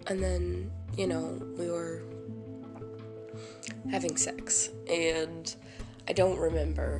And 0.07 0.21
then, 0.21 0.71
you 0.97 1.07
know, 1.07 1.41
we 1.57 1.69
were 1.69 2.03
having 3.89 4.15
sex. 4.17 4.69
And 4.89 5.53
I 6.11 6.13
don't 6.13 6.37
remember, 6.37 6.99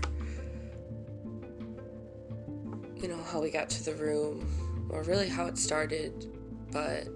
you 2.96 3.10
know, 3.10 3.22
how 3.30 3.42
we 3.42 3.52
got 3.52 3.70
to 3.72 3.84
the 3.84 3.94
room 3.96 4.88
or 4.90 5.04
really 5.04 5.28
how 5.28 5.48
it 5.48 5.58
started, 5.58 6.34
but 6.72 7.10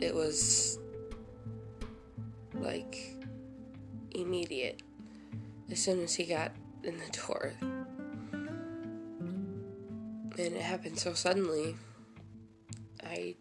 it 0.00 0.12
was 0.12 0.80
like 2.54 3.14
immediate 4.10 4.82
as 5.70 5.78
soon 5.78 6.02
as 6.02 6.16
he 6.16 6.24
got 6.24 6.50
in 6.82 6.98
the 6.98 7.16
door. 7.16 7.52
And 8.32 9.28
it 10.38 10.60
happened 10.60 10.98
so 10.98 11.12
suddenly. 11.12 11.76
I 13.00 13.36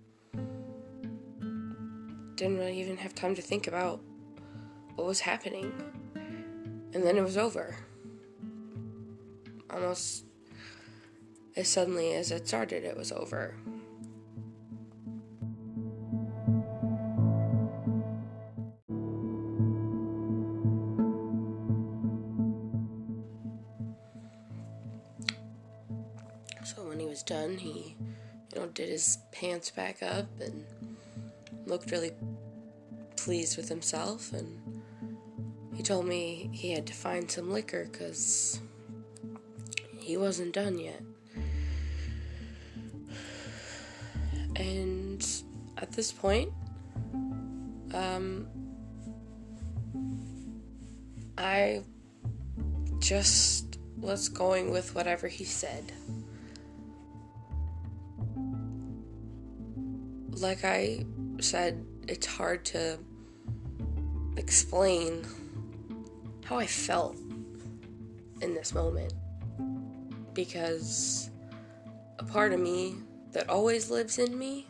didn't 2.35 2.59
really 2.59 2.79
even 2.79 2.97
have 2.97 3.15
time 3.15 3.33
to 3.33 3.41
think 3.41 3.65
about 3.65 4.01
what 4.93 5.07
was 5.07 5.21
happening. 5.21 5.73
And 6.93 7.03
then 7.03 7.17
it 7.17 7.23
was 7.23 7.37
over. 7.37 7.75
Almost 9.69 10.25
as 11.55 11.67
suddenly 11.67 12.13
as 12.13 12.31
it 12.31 12.47
started, 12.47 12.83
it 12.83 12.97
was 12.97 13.11
over. 13.11 13.55
So 26.63 26.87
when 26.87 26.99
he 26.99 27.05
was 27.05 27.23
done, 27.23 27.57
he, 27.57 27.95
you 28.53 28.59
know, 28.59 28.67
did 28.67 28.89
his 28.89 29.19
pants 29.31 29.69
back 29.69 30.01
up 30.01 30.27
and 30.39 30.65
looked 31.65 31.91
really 31.91 32.11
pleased 33.15 33.57
with 33.57 33.69
himself 33.69 34.33
and 34.33 34.78
he 35.79 35.83
told 35.83 36.05
me 36.05 36.49
he 36.51 36.73
had 36.73 36.85
to 36.85 36.93
find 36.93 37.31
some 37.31 37.49
liquor 37.49 37.87
because 37.89 38.59
he 39.97 40.17
wasn't 40.17 40.53
done 40.53 40.77
yet. 40.77 41.01
And 44.57 45.25
at 45.77 45.93
this 45.93 46.11
point, 46.11 46.51
um, 47.93 48.45
I 51.37 51.83
just 52.99 53.79
was 53.95 54.27
going 54.27 54.71
with 54.71 54.93
whatever 54.95 55.29
he 55.29 55.45
said. 55.45 55.93
Like 60.31 60.65
I 60.65 61.05
said, 61.39 61.85
it's 62.09 62.27
hard 62.27 62.65
to 62.65 62.99
explain 64.35 65.25
how 66.49 66.57
I 66.57 66.65
felt 66.65 67.15
in 68.41 68.55
this 68.55 68.73
moment 68.73 69.13
because 70.33 71.29
a 72.17 72.23
part 72.23 72.53
of 72.53 72.59
me 72.59 72.95
that 73.33 73.47
always 73.47 73.91
lives 73.91 74.17
in 74.17 74.35
me 74.35 74.65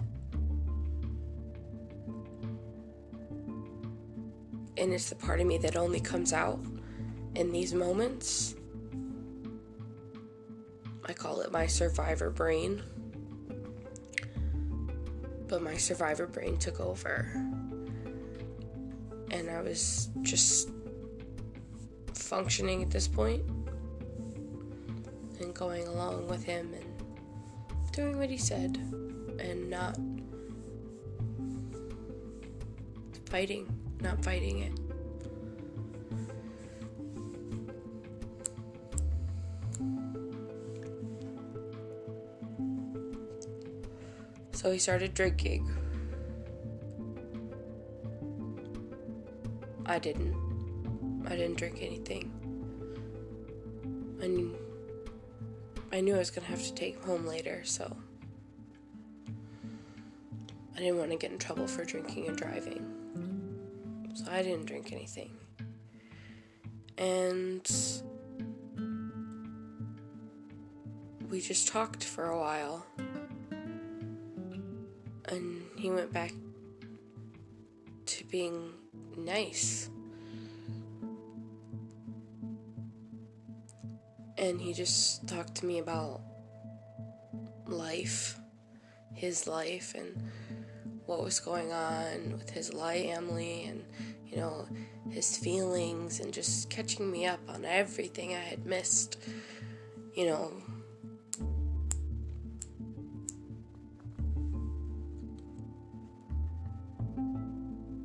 and 4.78 4.92
it's 4.92 5.08
the 5.08 5.16
part 5.16 5.40
of 5.40 5.48
me 5.48 5.58
that 5.60 5.78
only 5.78 6.02
comes 6.02 6.34
out 6.34 6.60
in 7.36 7.50
these 7.54 7.74
moments. 7.74 8.56
I 11.06 11.14
call 11.14 11.40
it 11.40 11.52
my 11.54 11.66
survivor 11.66 12.30
brain. 12.30 12.84
But 15.48 15.64
my 15.64 15.78
survivor 15.78 16.28
brain 16.28 16.58
took 16.58 16.82
over. 16.82 17.32
And 19.32 19.50
I 19.50 19.62
was 19.62 20.10
just 20.22 20.70
functioning 22.30 22.84
at 22.84 22.92
this 22.92 23.08
point 23.08 23.42
and 25.40 25.52
going 25.56 25.88
along 25.88 26.28
with 26.28 26.44
him 26.44 26.72
and 26.76 26.86
doing 27.92 28.20
what 28.20 28.30
he 28.30 28.38
said 28.38 28.78
and 29.40 29.68
not 29.68 29.98
fighting, 33.26 33.68
not 34.00 34.24
fighting 34.24 34.60
it. 34.60 34.74
So 44.52 44.72
he 44.72 44.78
started 44.78 45.16
drinking. 45.16 45.68
I 49.88 49.98
didn't. 49.98 50.39
I 51.26 51.36
didn't 51.36 51.58
drink 51.58 51.82
anything. 51.82 52.32
I 54.22 54.28
knew, 54.28 54.58
I 55.92 56.02
knew 56.02 56.16
I 56.16 56.20
was 56.20 56.32
gonna 56.32 56.48
have 56.48 56.64
to 56.64 56.74
take 56.74 56.96
him 56.96 57.04
home 57.04 57.26
later, 57.26 57.62
so 57.64 57.96
I 60.76 60.80
didn't 60.80 60.98
want 60.98 61.12
to 61.12 61.18
get 61.18 61.32
in 61.32 61.38
trouble 61.38 61.68
for 61.68 61.84
drinking 61.84 62.28
and 62.28 62.38
driving. 62.38 62.86
So 64.14 64.26
I 64.32 64.42
didn't 64.42 64.66
drink 64.66 64.92
anything. 64.92 65.32
And 66.98 67.70
we 71.30 71.42
just 71.42 71.68
talked 71.68 72.04
for 72.04 72.26
a 72.26 72.40
while 72.40 72.86
and 75.26 75.62
he 75.78 75.92
went 75.92 76.12
back 76.12 76.34
to 78.06 78.24
being 78.26 78.74
nice. 79.18 79.90
And 84.40 84.62
he 84.62 84.72
just 84.72 85.28
talked 85.28 85.56
to 85.56 85.66
me 85.66 85.80
about 85.80 86.22
life, 87.68 88.40
his 89.14 89.48
life, 89.48 89.94
and 89.96 90.32
what 91.06 91.22
was 91.22 91.42
going 91.42 91.74
on 91.74 92.32
with 92.32 92.50
his 92.50 92.70
family, 92.70 93.66
and 93.66 93.84
you 94.26 94.38
know, 94.38 94.66
his 95.10 95.36
feelings, 95.36 96.22
and 96.22 96.34
just 96.34 96.70
catching 96.70 97.12
me 97.12 97.26
up 97.26 97.42
on 97.50 97.66
everything 97.66 98.34
I 98.34 98.40
had 98.40 98.66
missed. 98.66 99.18
You 100.16 100.28
know, 100.28 100.54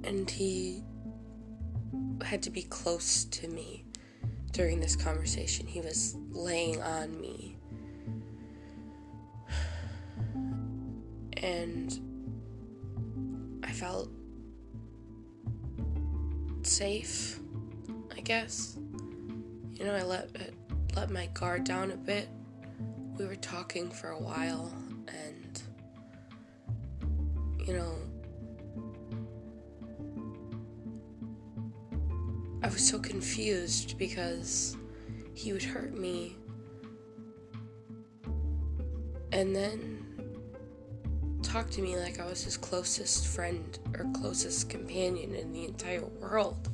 and 0.03 0.29
he 0.29 0.83
had 2.25 2.43
to 2.43 2.51
be 2.51 2.63
close 2.63 3.25
to 3.27 3.47
me 3.47 3.84
during 4.55 4.81
this 4.81 4.97
conversation. 4.97 5.67
He 5.67 5.81
was 5.81 6.17
laying 6.31 6.81
on 6.81 7.21
me. 7.21 7.57
And 11.37 13.61
I 13.63 13.73
felt 13.73 14.09
safe, 16.63 17.39
I 18.17 18.21
guess. 18.21 18.79
You 19.75 19.85
know, 19.85 19.95
I 19.95 20.03
let 20.03 20.31
let 20.97 21.11
my 21.11 21.27
guard 21.35 21.65
down 21.65 21.91
a 21.91 21.97
bit. 21.97 22.29
We 23.19 23.27
were 23.27 23.37
talking 23.37 23.91
for 23.91 24.11
a 24.11 24.19
while 24.19 24.73
and 25.09 25.63
you 27.67 27.75
know, 27.75 27.97
I 32.65 32.69
was 32.69 32.89
so 32.89 32.99
confused 32.99 33.99
because 33.99 34.75
he 35.35 35.53
would 35.53 35.63
hurt 35.63 35.99
me 35.99 36.39
and 39.33 39.55
then 39.55 40.03
talk 41.43 41.69
to 41.73 41.83
me 41.83 41.99
like 41.99 42.19
I 42.21 42.25
was 42.25 42.43
his 42.43 42.57
closest 42.57 43.27
friend 43.27 43.79
or 43.99 44.07
closest 44.15 44.71
companion 44.71 45.35
in 45.35 45.53
the 45.53 45.67
entire 45.67 46.07
world. 46.07 46.71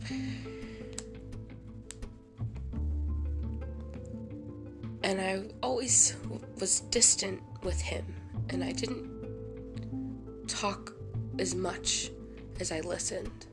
And 5.02 5.20
I 5.20 5.42
always 5.60 6.14
was 6.60 6.82
distant 6.82 7.42
with 7.64 7.80
him, 7.80 8.04
and 8.50 8.62
I 8.62 8.70
didn't 8.70 10.46
talk 10.46 10.94
as 11.40 11.56
much 11.56 12.12
as 12.60 12.70
I 12.70 12.78
listened. 12.78 13.46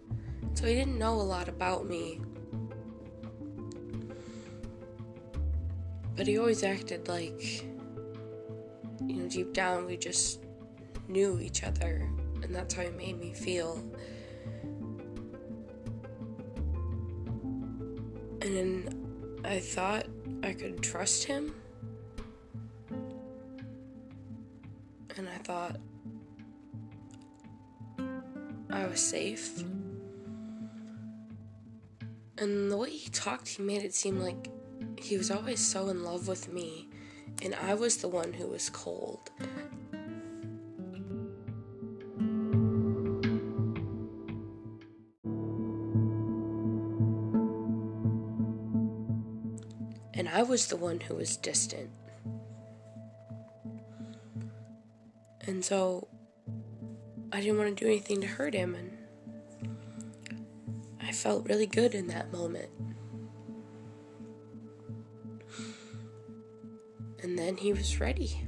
So 0.54 0.66
he 0.66 0.74
didn't 0.74 0.98
know 0.98 1.14
a 1.14 1.22
lot 1.22 1.48
about 1.48 1.88
me. 1.88 2.20
But 6.18 6.26
he 6.26 6.40
always 6.40 6.64
acted 6.64 7.08
like, 7.08 7.64
you 9.06 9.16
know, 9.16 9.30
deep 9.30 9.54
down 9.54 9.86
we 9.86 9.98
just 9.98 10.44
knew 11.08 11.40
each 11.40 11.64
other, 11.64 12.10
and 12.42 12.54
that's 12.54 12.74
how 12.74 12.82
he 12.82 12.90
made 12.90 13.20
me 13.20 13.34
feel. 13.34 13.78
And 18.42 18.42
then 18.42 19.40
I 19.46 19.60
thought 19.60 20.08
I 20.42 20.54
could 20.54 20.82
trust 20.82 21.24
him. 21.24 21.54
And 25.18 25.30
I 25.30 25.38
thought 25.44 25.78
I 28.72 28.88
was 28.88 29.00
safe. 29.00 29.64
And 32.40 32.72
the 32.72 32.78
way 32.78 32.90
he 32.90 33.10
talked, 33.10 33.48
he 33.48 33.64
made 33.64 33.84
it 33.84 33.94
seem 33.94 34.20
like 34.20 34.50
he 35.00 35.18
was 35.18 35.32
always 35.32 35.60
so 35.60 35.90
in 35.90 36.04
love 36.04 36.28
with 36.28 36.52
me, 36.52 36.90
and 37.42 37.56
I 37.56 37.74
was 37.74 37.98
the 37.98 38.08
one 38.08 38.34
who 38.34 38.48
was 38.48 38.70
cold. 38.70 39.30
And 50.14 50.28
I 50.28 50.42
was 50.44 50.68
the 50.68 50.78
one 50.78 51.00
who 51.00 51.16
was 51.16 51.38
distant. 51.38 51.92
And 55.42 55.64
so 55.64 56.08
I 57.32 57.40
didn't 57.40 57.58
want 57.58 57.78
to 57.78 57.86
do 57.86 57.90
anything 57.90 58.22
to 58.22 58.28
hurt 58.28 58.54
him, 58.54 58.74
and 58.76 58.98
I 61.00 61.12
felt 61.12 61.48
really 61.48 61.68
good 61.68 61.94
in 61.94 62.08
that 62.08 62.34
moment. 62.34 62.70
And 67.28 67.38
then 67.38 67.58
he 67.58 67.74
was 67.74 68.00
ready. 68.00 68.42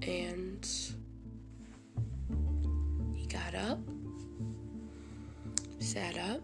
And 0.00 0.66
he 3.14 3.26
got 3.26 3.54
up, 3.54 3.78
sat 5.80 6.16
up, 6.16 6.40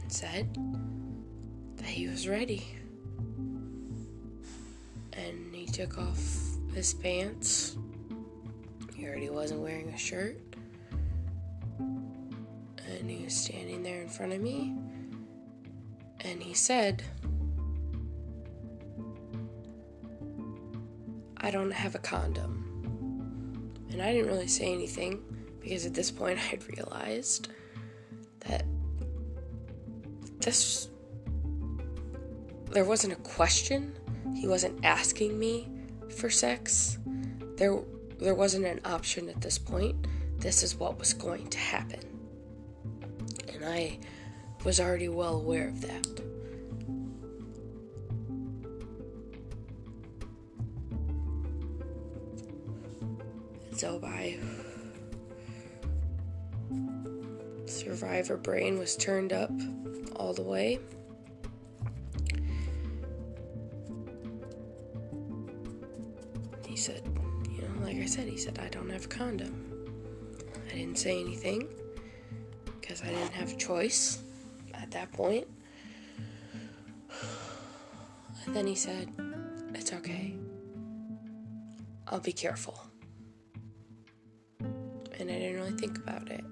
and 0.00 0.10
said 0.10 0.48
that 1.76 1.84
he 1.84 2.08
was 2.08 2.26
ready. 2.26 2.66
And 5.12 5.54
he 5.54 5.66
took 5.66 5.98
off 5.98 6.18
his 6.74 6.94
pants. 6.94 7.76
He 8.96 9.06
already 9.06 9.28
wasn't 9.28 9.60
wearing 9.60 9.90
a 9.90 9.98
shirt. 9.98 10.51
And 13.02 13.10
he 13.10 13.24
was 13.24 13.34
standing 13.34 13.82
there 13.82 14.00
in 14.00 14.08
front 14.08 14.32
of 14.32 14.40
me. 14.40 14.76
And 16.20 16.40
he 16.40 16.54
said, 16.54 17.02
I 21.36 21.50
don't 21.50 21.72
have 21.72 21.96
a 21.96 21.98
condom. 21.98 23.74
And 23.90 24.00
I 24.00 24.12
didn't 24.12 24.28
really 24.28 24.46
say 24.46 24.72
anything 24.72 25.20
because 25.60 25.84
at 25.84 25.94
this 25.94 26.12
point 26.12 26.38
I 26.38 26.42
had 26.42 26.68
realized 26.76 27.48
that 28.46 28.64
this 30.38 30.88
there 32.70 32.84
wasn't 32.84 33.14
a 33.14 33.16
question. 33.16 33.92
He 34.36 34.46
wasn't 34.46 34.84
asking 34.84 35.36
me 35.40 35.68
for 36.08 36.30
sex. 36.30 36.98
There 37.56 37.80
there 38.20 38.36
wasn't 38.36 38.66
an 38.66 38.80
option 38.84 39.28
at 39.28 39.40
this 39.40 39.58
point. 39.58 40.06
This 40.38 40.62
is 40.62 40.76
what 40.76 41.00
was 41.00 41.12
going 41.12 41.48
to 41.48 41.58
happen. 41.58 42.11
And 43.62 43.72
I 43.72 43.98
was 44.64 44.80
already 44.80 45.08
well 45.08 45.36
aware 45.36 45.68
of 45.68 45.80
that. 45.82 46.06
So 53.76 54.00
my 54.00 54.36
survivor 57.66 58.36
brain 58.36 58.80
was 58.80 58.96
turned 58.96 59.32
up 59.32 59.52
all 60.16 60.34
the 60.34 60.42
way. 60.42 60.80
He 66.66 66.76
said, 66.76 67.02
you 67.48 67.62
know, 67.62 67.84
like 67.86 67.96
I 67.96 68.06
said, 68.06 68.26
he 68.26 68.36
said, 68.36 68.58
I 68.58 68.68
don't 68.68 68.90
have 68.90 69.04
a 69.04 69.08
condom. 69.08 69.68
I 70.68 70.74
didn't 70.74 70.98
say 70.98 71.20
anything 71.20 71.68
because 72.92 73.08
I 73.08 73.14
didn't 73.14 73.32
have 73.32 73.52
a 73.52 73.56
choice 73.56 74.22
at 74.74 74.90
that 74.90 75.10
point. 75.12 75.46
And 78.44 78.54
then 78.54 78.66
he 78.66 78.74
said, 78.74 79.08
It's 79.74 79.92
okay. 79.94 80.34
I'll 82.08 82.20
be 82.20 82.32
careful. 82.32 82.78
And 84.60 85.30
I 85.30 85.38
didn't 85.38 85.54
really 85.54 85.72
think 85.72 85.96
about 85.96 86.28
it. 86.28 86.44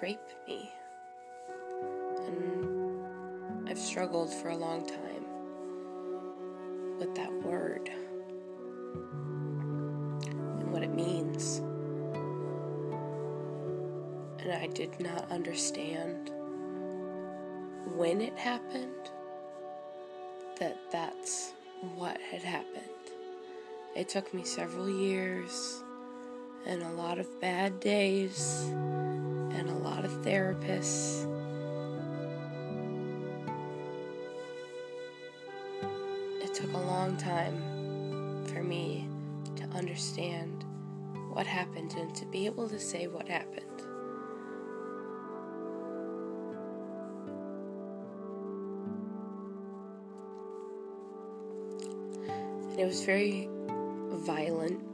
Rape 0.00 0.18
me. 0.46 0.72
And 2.26 3.68
I've 3.68 3.78
struggled 3.78 4.32
for 4.32 4.50
a 4.50 4.56
long 4.56 4.86
time 4.86 5.24
with 6.98 7.14
that 7.14 7.32
word 7.42 7.90
and 10.60 10.72
what 10.72 10.82
it 10.82 10.94
means. 10.94 11.58
And 14.40 14.52
I 14.52 14.68
did 14.68 14.98
not 15.00 15.30
understand 15.30 16.30
when 17.96 18.20
it 18.20 18.36
happened 18.38 19.10
that 20.58 20.76
that's 20.90 21.52
what 21.94 22.20
had 22.20 22.42
happened. 22.42 22.84
It 23.96 24.08
took 24.08 24.32
me 24.32 24.44
several 24.44 24.88
years 24.88 25.82
and 26.66 26.82
a 26.82 26.90
lot 26.90 27.18
of 27.18 27.40
bad 27.40 27.80
days 27.80 28.70
and 29.52 29.68
a 29.68 29.74
lot 29.74 30.04
of 30.04 30.12
therapists. 30.22 31.24
It 36.42 36.54
took 36.54 36.72
a 36.72 36.78
long 36.78 37.16
time 37.16 38.44
for 38.46 38.62
me 38.62 39.08
to 39.56 39.64
understand 39.76 40.64
what 41.32 41.46
happened 41.46 41.94
and 41.96 42.14
to 42.16 42.26
be 42.26 42.46
able 42.46 42.68
to 42.68 42.78
say 42.78 43.06
what 43.06 43.28
happened. 43.28 43.64
And 52.70 52.80
it 52.80 52.86
was 52.86 53.04
very 53.04 53.48
violent. 54.10 54.87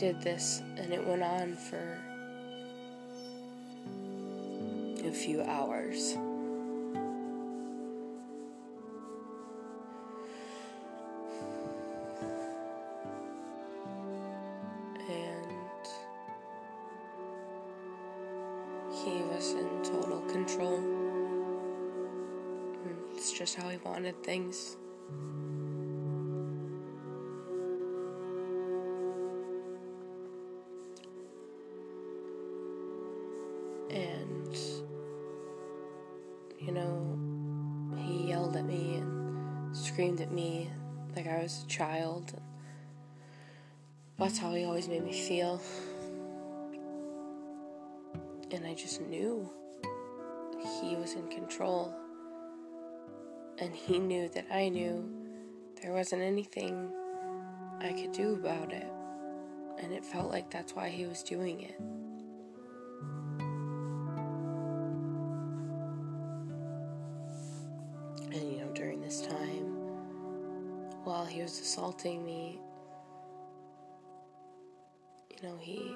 Did 0.00 0.22
this 0.22 0.62
and 0.78 0.94
it 0.94 1.06
went 1.06 1.22
on 1.22 1.54
for 1.54 1.98
a 5.04 5.12
few 5.12 5.42
hours. 5.42 6.14
And 15.06 15.86
he 18.90 19.20
was 19.24 19.52
in 19.52 19.68
total 19.84 20.22
control. 20.32 20.80
It's 23.14 23.32
just 23.32 23.56
how 23.56 23.68
he 23.68 23.76
wanted 23.76 24.22
things. 24.22 24.78
You 36.60 36.72
know, 36.72 37.18
he 37.96 38.28
yelled 38.28 38.56
at 38.56 38.64
me 38.64 38.96
and 38.96 39.76
screamed 39.76 40.20
at 40.20 40.30
me 40.30 40.70
like 41.16 41.26
I 41.26 41.42
was 41.42 41.64
a 41.64 41.68
child. 41.68 42.34
That's 44.18 44.38
how 44.38 44.54
he 44.54 44.64
always 44.64 44.86
made 44.86 45.02
me 45.02 45.12
feel. 45.12 45.60
And 48.50 48.66
I 48.66 48.74
just 48.74 49.00
knew 49.00 49.48
he 50.82 50.96
was 50.96 51.14
in 51.14 51.28
control. 51.28 51.94
And 53.58 53.74
he 53.74 53.98
knew 53.98 54.28
that 54.30 54.46
I 54.52 54.68
knew 54.68 55.08
there 55.82 55.92
wasn't 55.92 56.22
anything 56.22 56.90
I 57.80 57.92
could 57.92 58.12
do 58.12 58.34
about 58.34 58.72
it. 58.72 58.90
And 59.78 59.94
it 59.94 60.04
felt 60.04 60.30
like 60.30 60.50
that's 60.50 60.74
why 60.74 60.90
he 60.90 61.06
was 61.06 61.22
doing 61.22 61.62
it. 61.62 61.80
Was 71.50 71.58
assaulting 71.58 72.24
me, 72.24 72.60
you 75.30 75.48
know, 75.48 75.56
he 75.58 75.92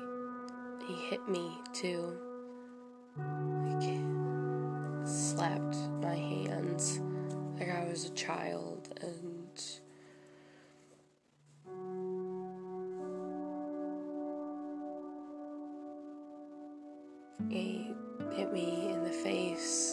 he 0.88 0.94
hit 1.08 1.28
me 1.28 1.48
too. 1.72 2.18
Like 3.16 4.00
slapped 5.06 5.76
my 6.02 6.16
hands 6.16 6.98
like 7.56 7.70
I 7.70 7.84
was 7.84 8.06
a 8.06 8.10
child 8.14 8.88
and 9.00 9.62
he 17.48 17.92
hit 18.34 18.52
me 18.52 18.90
in 18.92 19.04
the 19.04 19.12
face 19.22 19.83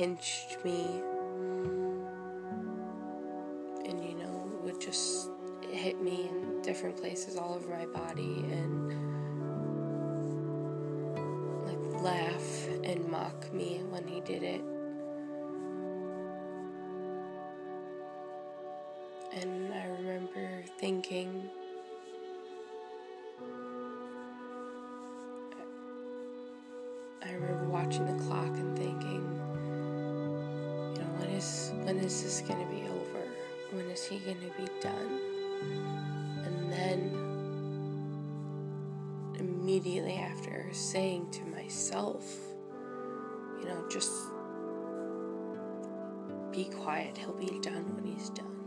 pinched 0.00 0.56
me 0.64 0.86
and, 3.84 4.02
you 4.02 4.14
know, 4.14 4.50
would 4.62 4.80
just 4.80 5.28
hit 5.70 6.00
me 6.00 6.30
in 6.30 6.62
different 6.62 6.96
places 6.96 7.36
all 7.36 7.52
over 7.52 7.68
my 7.68 7.84
body 7.84 8.46
and 8.50 8.88
like 11.66 12.02
laugh 12.02 12.66
and 12.82 13.06
mock 13.10 13.52
me 13.52 13.82
when 13.90 14.08
he 14.08 14.22
did 14.22 14.42
it. 14.42 14.62
And 19.34 19.74
I 19.74 19.86
remember 19.98 20.62
thinking, 20.78 21.50
I 27.22 27.32
remember 27.32 27.68
watching 27.68 28.06
the 28.06 28.24
clock 28.24 28.48
and 28.56 28.74
thinking, 28.78 29.19
is 31.40 31.72
when 31.84 31.96
is 31.96 32.22
this 32.22 32.42
gonna 32.46 32.66
be 32.66 32.82
over? 32.82 33.24
When 33.72 33.86
is 33.86 34.04
he 34.04 34.18
gonna 34.18 34.52
be 34.58 34.68
done? 34.82 35.20
And 36.44 36.70
then 36.70 36.98
immediately 39.38 40.16
after 40.16 40.68
saying 40.72 41.30
to 41.30 41.44
myself, 41.46 42.36
you 43.58 43.64
know, 43.64 43.88
just 43.88 44.12
be 46.52 46.64
quiet, 46.64 47.16
he'll 47.16 47.32
be 47.32 47.58
done 47.60 47.84
when 47.94 48.04
he's 48.04 48.28
done. 48.30 48.59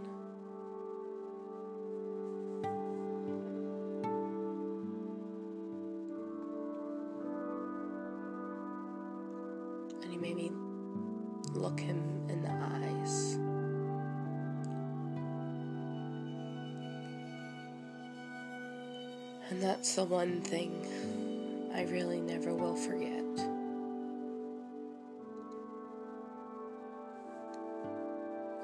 The 19.95 20.03
one 20.03 20.41
thing 20.41 21.69
I 21.75 21.83
really 21.83 22.19
never 22.19 22.51
will 22.55 22.75
forget. 22.75 23.23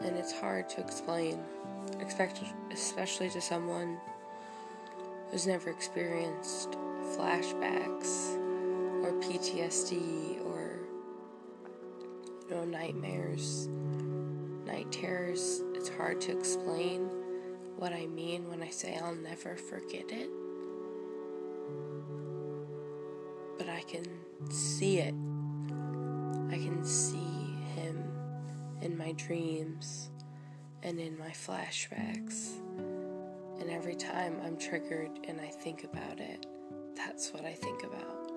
And 0.02 0.18
it's 0.18 0.32
hard 0.32 0.70
to 0.70 0.82
explain, 0.82 1.40
especially 2.72 3.30
to 3.30 3.42
someone 3.42 4.00
who's 5.30 5.46
never 5.46 5.70
experienced 5.70 6.72
flashbacks 7.16 8.36
or 9.04 9.12
PTSD 9.22 10.44
or 10.46 10.80
you 12.50 12.56
know 12.56 12.64
nightmares, 12.66 13.68
night 14.66 14.92
terrors. 14.92 15.62
It's 15.76 15.90
hard 15.90 16.22
to 16.22 16.36
explain 16.36 17.02
what 17.78 17.94
I 17.94 18.08
mean 18.08 18.50
when 18.50 18.64
I 18.64 18.70
say 18.70 18.98
I'll 19.00 19.14
never 19.14 19.56
forget 19.56 20.10
it. 20.10 20.30
Can 23.90 24.06
see 24.52 25.00
it. 25.00 25.16
I 26.52 26.58
can 26.58 26.84
see 26.84 27.58
him 27.76 28.04
in 28.82 28.96
my 28.96 29.14
dreams 29.14 30.12
and 30.84 31.00
in 31.00 31.18
my 31.18 31.30
flashbacks. 31.30 32.60
And 33.60 33.72
every 33.72 33.96
time 33.96 34.40
I'm 34.46 34.58
triggered 34.58 35.10
and 35.28 35.42
I 35.42 35.48
think 35.48 35.86
about 35.86 36.20
it, 36.20 36.46
that's 36.96 37.34
what 37.34 37.46
I 37.46 37.54
think 37.54 37.84
about. 37.84 38.32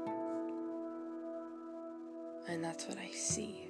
And 2.49 2.65
that's 2.65 2.87
what 2.87 2.97
I 2.97 3.11
see. 3.11 3.69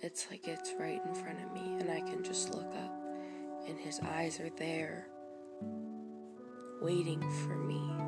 It's 0.00 0.26
like 0.30 0.48
it's 0.48 0.72
right 0.80 1.00
in 1.06 1.14
front 1.14 1.38
of 1.44 1.52
me, 1.52 1.76
and 1.78 1.90
I 1.90 2.00
can 2.00 2.24
just 2.24 2.52
look 2.54 2.74
up, 2.74 3.04
and 3.68 3.78
his 3.78 4.00
eyes 4.00 4.40
are 4.40 4.50
there, 4.56 5.06
waiting 6.80 7.20
for 7.44 7.54
me. 7.54 8.01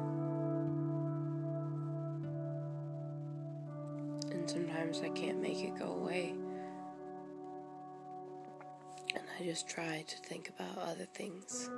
I 5.03 5.09
can't 5.09 5.41
make 5.41 5.63
it 5.65 5.79
go 5.79 5.87
away. 5.87 6.35
And 9.15 9.25
I 9.39 9.45
just 9.45 9.67
try 9.67 10.05
to 10.07 10.17
think 10.19 10.51
about 10.51 10.77
other 10.79 11.07
things. 11.15 11.71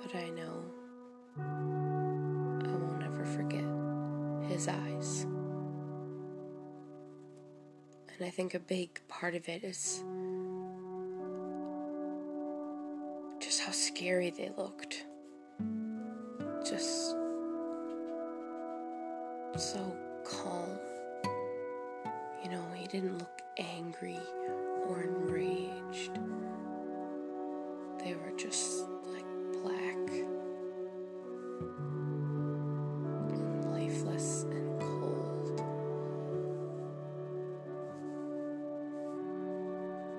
But 0.00 0.14
I 0.14 0.30
know 0.30 0.64
I 1.38 2.76
will 2.76 2.96
never 3.00 3.24
forget 3.24 3.64
his 4.48 4.68
eyes. 4.68 5.26
And 8.14 8.24
I 8.24 8.30
think 8.30 8.54
a 8.54 8.60
big 8.60 9.00
part 9.08 9.34
of 9.34 9.48
it 9.48 9.64
is 9.64 10.04
just 13.40 13.60
how 13.60 13.72
scary 13.72 14.30
they 14.30 14.50
looked. 14.56 15.04
Just 16.64 17.16
so 19.56 19.96
didn't 22.94 23.18
look 23.18 23.42
angry 23.58 24.20
or 24.86 25.02
enraged. 25.02 26.12
They 27.98 28.14
were 28.14 28.30
just 28.36 28.84
like 29.12 29.24
black 29.52 30.10
and 33.32 33.64
lifeless 33.72 34.44
and 34.44 34.80
cold. 34.80 35.60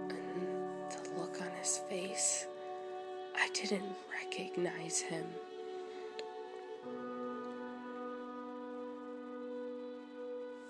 And 0.10 0.92
the 0.92 1.18
look 1.18 1.42
on 1.42 1.52
his 1.58 1.78
face, 1.90 2.46
I 3.38 3.48
didn't 3.54 3.96
recognize 4.22 5.00
him. 5.00 5.24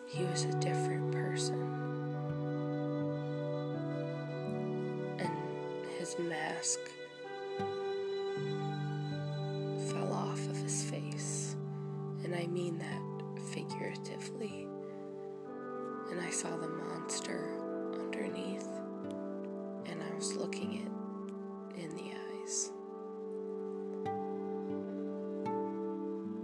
He 0.06 0.24
was 0.26 0.44
a 0.44 0.54
different 0.60 1.12
person. 1.12 1.75
Mask 6.24 6.80
fell 9.90 10.12
off 10.14 10.40
of 10.48 10.58
his 10.58 10.84
face. 10.84 11.56
And 12.24 12.36
I 12.36 12.48
mean 12.48 12.78
that 12.80 13.02
figuratively. 13.52 14.68
And 16.12 16.20
I 16.20 16.30
saw 16.30 16.56
the 16.58 16.68
monster 16.68 17.50
underneath. 17.94 18.68
And 19.86 20.02
I 20.02 20.16
was 20.16 20.36
looking 20.36 20.74
it 20.76 21.80
in 21.80 21.96
the 21.96 22.12
eyes. 22.44 22.72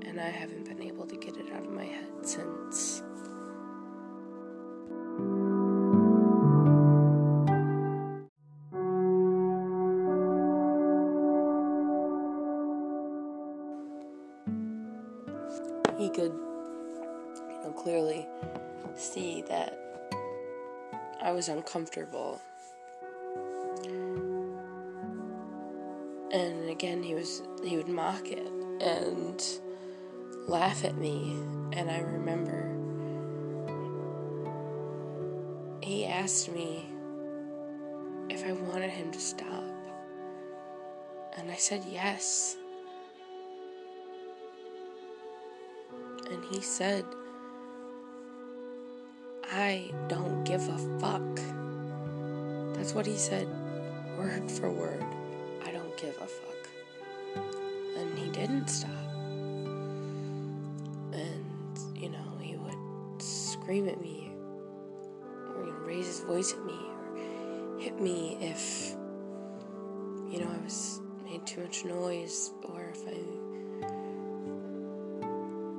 And 0.08 0.20
I 0.20 0.30
haven't 0.30 0.66
been 0.66 0.82
able 0.82 1.06
to 1.08 1.16
get 1.16 1.38
it 1.38 1.52
out 1.54 1.66
of 1.66 1.72
my 1.72 1.86
head 1.86 2.10
since. 2.24 3.01
Was 21.42 21.50
uncomfortable. 21.50 22.40
And 26.32 26.70
again, 26.70 27.02
he 27.02 27.16
was, 27.16 27.42
he 27.64 27.78
would 27.78 27.88
mock 27.88 28.28
it 28.28 28.46
and 28.80 29.44
laugh 30.48 30.86
at 30.86 30.96
me. 30.98 31.32
And 31.74 31.90
I 31.90 32.02
remember 32.02 32.70
he 35.82 36.06
asked 36.06 36.52
me 36.52 36.88
if 38.30 38.46
I 38.46 38.52
wanted 38.52 38.92
him 38.92 39.12
to 39.12 39.20
stop. 39.20 39.64
And 41.40 41.50
I 41.50 41.56
said 41.56 41.84
yes. 41.90 42.56
And 46.30 46.46
he 46.54 46.62
said, 46.62 47.04
I 49.54 49.92
don't 50.08 50.46
give 50.46 50.66
a 50.70 50.78
fuck. 50.98 51.36
That's 52.74 52.94
what 52.94 53.06
he 53.06 53.18
said, 53.18 53.50
word 54.18 54.50
for 54.50 54.72
word. 54.72 55.04
I 55.66 55.72
don't 55.72 55.98
give 55.98 56.16
a 56.22 56.26
fuck. 56.26 56.70
And 57.98 58.18
he 58.18 58.30
didn't 58.30 58.70
stop. 58.70 58.92
And, 61.12 61.78
you 61.94 62.08
know, 62.08 62.38
he 62.40 62.56
would 62.56 63.22
scream 63.22 63.90
at 63.90 64.00
me, 64.00 64.32
or 65.58 65.66
know, 65.66 65.74
raise 65.86 66.08
his 66.08 66.22
voice 66.22 66.54
at 66.54 66.66
me, 66.66 66.80
or 67.18 67.78
hit 67.78 68.00
me 68.00 68.38
if, 68.40 68.96
you 70.32 70.40
know, 70.40 70.50
I 70.50 70.64
was 70.64 71.02
made 71.26 71.46
too 71.46 71.60
much 71.60 71.84
noise 71.84 72.54
or 72.64 72.90
if 72.94 73.06
I 73.06 73.20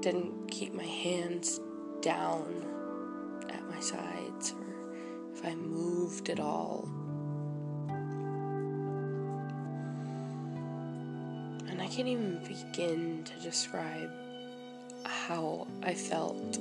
didn't 0.01 0.51
keep 0.51 0.75
my 0.75 0.85
hands 0.85 1.59
down 2.03 2.72
at 3.53 3.69
my 3.69 3.81
sides 3.81 4.53
or 4.53 4.67
if 5.35 5.45
I 5.45 5.55
moved 5.55 6.31
at 6.31 6.41
all. 6.41 6.89
And 11.69 11.81
I 11.81 11.87
can't 11.87 12.09
even 12.09 12.41
begin 12.47 13.25
to 13.25 13.43
describe 13.43 14.11
how 15.05 15.67
I 15.83 15.95
felt 15.95 16.59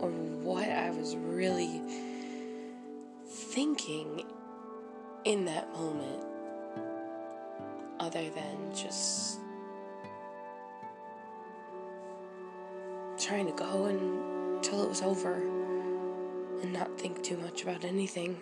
or 0.00 0.10
what 0.10 0.68
I 0.68 0.90
was 0.90 1.16
really 1.16 1.80
thinking 3.26 4.24
in 5.24 5.44
that 5.46 5.72
moment 5.72 6.24
other 7.98 8.28
than 8.30 8.74
just 8.74 9.38
trying 13.18 13.46
to 13.46 13.52
go 13.52 13.86
until 13.86 14.82
it 14.82 14.88
was 14.88 15.00
over 15.02 15.63
and 16.62 16.72
not 16.72 16.98
think 16.98 17.22
too 17.22 17.36
much 17.38 17.62
about 17.62 17.84
anything. 17.84 18.40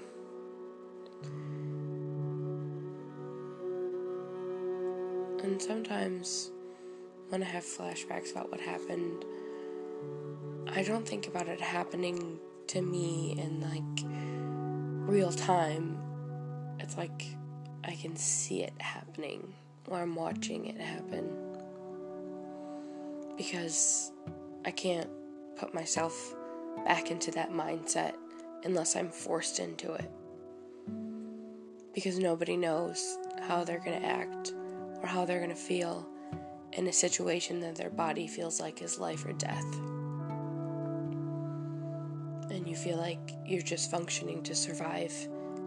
And 5.43 5.61
sometimes 5.61 6.51
when 7.29 7.43
I 7.43 7.47
have 7.47 7.65
flashbacks 7.65 8.31
about 8.33 8.51
what 8.51 8.61
happened, 8.61 9.25
I 10.69 10.83
don't 10.83 11.07
think 11.07 11.27
about 11.27 11.49
it 11.49 11.61
happening 11.61 12.39
to 12.69 12.81
me 12.81 13.35
in 13.39 13.61
like 13.61 15.11
real 15.11 15.33
time. 15.33 15.99
It's 16.79 16.97
like 16.97 17.25
I 17.85 17.95
can 17.95 18.17
see 18.17 18.63
it 18.63 18.73
happening 18.81 19.53
or 19.89 19.99
I'm 19.99 20.15
watching 20.15 20.67
it 20.67 20.81
happen. 20.81 21.31
Because 23.37 24.13
I 24.65 24.71
can't 24.71 25.11
put 25.57 25.75
myself 25.75 26.35
back 26.85 27.11
into 27.11 27.31
that 27.33 27.51
mindset 27.51 28.15
unless 28.65 28.97
I'm 28.97 29.11
forced 29.11 29.59
into 29.59 29.93
it. 29.95 30.11
Because 31.95 32.19
nobody 32.19 32.57
knows 32.57 33.19
how 33.41 33.65
they're 33.65 33.83
going 33.85 34.01
to 34.01 34.07
act 34.07 34.53
or 35.01 35.07
how 35.07 35.25
they're 35.25 35.41
going 35.41 35.51
to 35.51 35.57
feel 35.57 36.09
in 36.73 36.87
a 36.87 36.93
situation 36.93 37.61
that 37.61 37.77
their 37.77 37.91
body 37.91 38.27
feels 38.27 38.61
like 38.61 38.81
is 38.83 38.99
life 38.99 39.25
or 39.27 39.33
death. 39.33 39.75
And 42.51 42.67
you 42.67 42.77
feel 42.77 42.97
like 42.97 43.33
you're 43.47 43.63
just 43.63 43.91
functioning 43.91 44.43
to 44.45 44.55
survive 44.55 45.13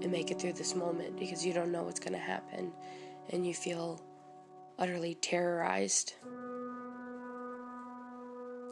and 0.01 0.11
make 0.11 0.31
it 0.31 0.39
through 0.39 0.53
this 0.53 0.75
moment 0.75 1.17
because 1.17 1.45
you 1.45 1.53
don't 1.53 1.71
know 1.71 1.83
what's 1.83 1.99
going 1.99 2.13
to 2.13 2.19
happen 2.19 2.71
and 3.29 3.45
you 3.45 3.53
feel 3.53 4.01
utterly 4.77 5.15
terrorized. 5.15 6.13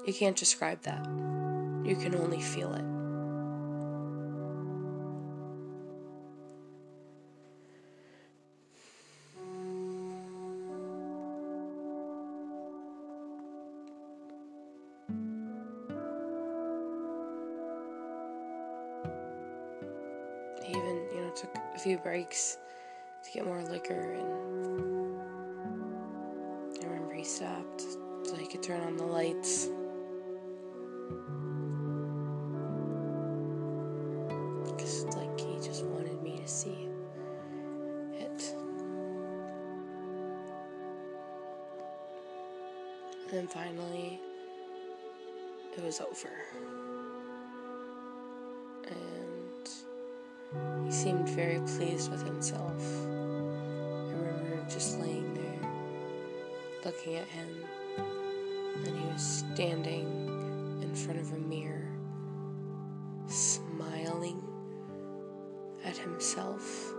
You 0.06 0.14
can't 0.14 0.36
describe 0.36 0.82
that. 0.82 1.06
You 1.86 1.96
can 1.96 2.14
only 2.16 2.42
feel 2.42 2.74
it. 2.74 2.84
He 20.64 20.72
even, 20.72 21.08
you 21.14 21.22
know, 21.22 21.32
took 21.34 21.56
a 21.76 21.80
few 21.80 21.98
breaks 21.98 22.58
to 23.24 23.32
get 23.32 23.46
more 23.46 23.64
liquor 23.64 24.14
and 24.14 25.24
I 26.84 26.88
remember 26.88 27.14
he 27.14 27.24
stopped 27.24 27.82
so 28.24 28.36
he 28.36 28.48
could 28.48 28.64
turn 28.64 28.82
on 28.82 28.98
the 28.98 29.06
lights. 29.06 29.70
Was 45.94 46.02
over. 46.02 46.34
And 48.88 49.70
he 50.86 50.92
seemed 50.92 51.30
very 51.30 51.60
pleased 51.60 52.10
with 52.10 52.24
himself. 52.24 52.82
I 52.82 54.14
remember 54.14 54.66
just 54.70 55.00
laying 55.00 55.34
there, 55.36 55.70
looking 56.84 57.18
at 57.18 57.28
him, 57.28 57.64
and 57.98 58.88
he 58.88 59.06
was 59.06 59.46
standing 59.54 60.80
in 60.82 60.96
front 60.96 61.20
of 61.20 61.32
a 61.32 61.38
mirror, 61.38 61.92
smiling 63.28 64.42
at 65.86 65.98
himself 65.98 66.92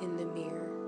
in 0.00 0.16
the 0.16 0.24
mirror. 0.24 0.79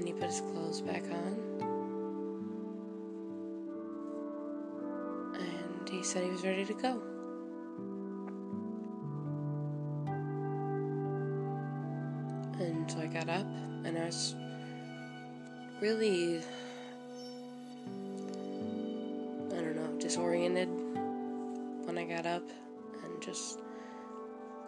Then 0.00 0.06
he 0.06 0.12
put 0.14 0.30
his 0.30 0.40
clothes 0.40 0.80
back 0.80 1.02
on. 1.10 1.36
And 5.34 5.88
he 5.90 6.02
said 6.02 6.24
he 6.24 6.30
was 6.30 6.42
ready 6.42 6.64
to 6.64 6.72
go. 6.72 7.02
And 12.60 12.90
so 12.90 13.00
I 13.00 13.06
got 13.08 13.28
up 13.28 13.46
and 13.84 13.98
I 13.98 14.06
was 14.06 14.34
really, 15.82 16.38
I 19.50 19.56
don't 19.56 19.76
know, 19.76 19.98
disoriented 19.98 20.68
when 21.84 21.98
I 21.98 22.04
got 22.04 22.24
up 22.24 22.48
and 23.04 23.22
just 23.22 23.58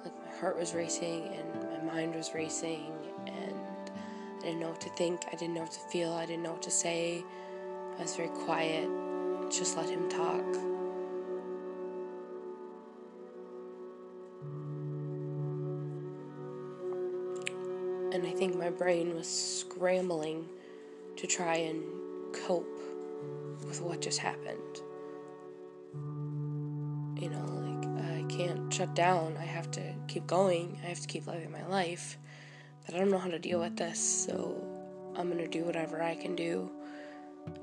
like 0.04 0.14
my 0.26 0.36
heart 0.40 0.58
was 0.58 0.74
racing 0.74 1.22
and 1.28 1.86
my 1.86 1.94
mind 1.94 2.14
was 2.14 2.34
racing 2.34 2.92
and 3.26 3.51
I 4.42 4.46
didn't 4.46 4.60
know 4.60 4.70
what 4.70 4.80
to 4.80 4.90
think, 4.90 5.22
I 5.32 5.36
didn't 5.36 5.54
know 5.54 5.60
what 5.60 5.70
to 5.70 5.78
feel, 5.78 6.12
I 6.14 6.26
didn't 6.26 6.42
know 6.42 6.50
what 6.50 6.62
to 6.62 6.70
say. 6.70 7.24
I 7.96 8.02
was 8.02 8.16
very 8.16 8.28
quiet, 8.28 8.88
just 9.50 9.76
let 9.76 9.88
him 9.88 10.08
talk. 10.08 10.42
And 18.12 18.26
I 18.26 18.32
think 18.32 18.56
my 18.56 18.70
brain 18.70 19.14
was 19.14 19.28
scrambling 19.28 20.48
to 21.16 21.26
try 21.28 21.54
and 21.54 21.84
cope 22.34 22.80
with 23.64 23.80
what 23.80 24.00
just 24.00 24.18
happened. 24.18 24.80
You 27.22 27.30
know, 27.30 27.46
like, 27.46 27.86
I 28.04 28.24
can't 28.28 28.74
shut 28.74 28.92
down. 28.96 29.36
I 29.38 29.44
have 29.44 29.70
to 29.72 29.94
keep 30.08 30.26
going. 30.26 30.80
I 30.82 30.88
have 30.88 30.98
to 31.00 31.06
keep 31.06 31.28
living 31.28 31.52
my 31.52 31.64
life. 31.68 32.18
But 32.86 32.94
I 32.94 32.98
don't 32.98 33.10
know 33.10 33.18
how 33.18 33.30
to 33.30 33.38
deal 33.38 33.60
with 33.60 33.76
this, 33.76 33.98
so 33.98 34.56
I'm 35.16 35.28
gonna 35.28 35.48
do 35.48 35.64
whatever 35.64 36.02
I 36.02 36.14
can 36.14 36.34
do 36.34 36.70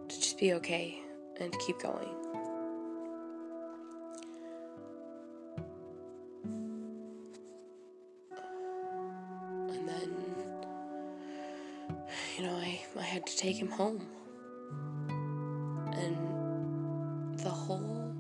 to 0.07 0.15
just 0.15 0.37
be 0.37 0.53
okay 0.53 0.99
and 1.39 1.55
keep 1.65 1.79
going. 1.79 2.09
And 9.69 9.87
then, 9.87 10.15
you 12.37 12.43
know, 12.43 12.55
I, 12.55 12.79
I 12.97 13.03
had 13.03 13.25
to 13.25 13.37
take 13.37 13.55
him 13.55 13.69
home. 13.69 14.01
And 15.93 17.39
the 17.39 17.49
whole 17.49 18.13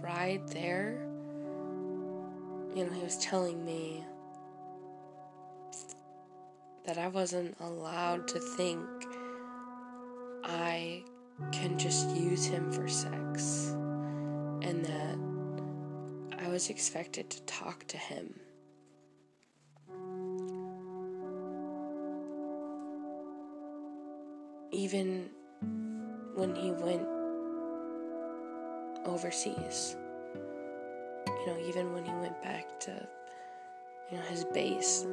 ride 0.00 0.48
there, 0.48 0.98
you 2.74 2.84
know, 2.84 2.92
he 2.92 3.02
was 3.02 3.18
telling 3.18 3.64
me 3.64 4.04
that 6.86 6.98
I 6.98 7.08
wasn't 7.08 7.56
allowed 7.60 8.28
to 8.28 8.38
think 8.38 8.86
I 10.44 11.02
can 11.50 11.76
just 11.76 12.08
use 12.10 12.46
him 12.46 12.70
for 12.70 12.86
sex 12.86 13.74
and 14.62 14.84
that 14.84 15.18
I 16.44 16.48
was 16.48 16.70
expected 16.70 17.28
to 17.30 17.42
talk 17.42 17.86
to 17.88 17.96
him. 17.96 18.34
Even 24.70 25.28
when 26.34 26.54
he 26.54 26.70
went 26.70 27.06
overseas, 29.04 29.96
you 31.26 31.46
know, 31.46 31.58
even 31.66 31.92
when 31.92 32.04
he 32.04 32.12
went 32.12 32.40
back 32.42 32.78
to, 32.80 33.08
you 34.10 34.16
know, 34.16 34.22
his 34.24 34.44
base. 34.44 35.06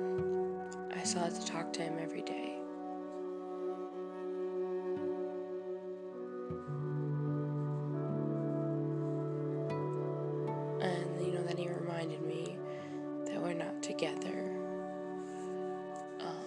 I 0.95 1.03
still 1.03 1.23
had 1.23 1.35
to 1.35 1.45
talk 1.45 1.73
to 1.73 1.81
him 1.81 1.97
every 1.99 2.21
day. 2.21 2.59
And, 10.81 11.25
you 11.25 11.33
know, 11.33 11.43
then 11.43 11.57
he 11.57 11.67
reminded 11.67 12.21
me 12.21 12.57
that 13.25 13.41
we're 13.41 13.53
not 13.53 13.81
together. 13.81 14.51
Um, 16.19 16.45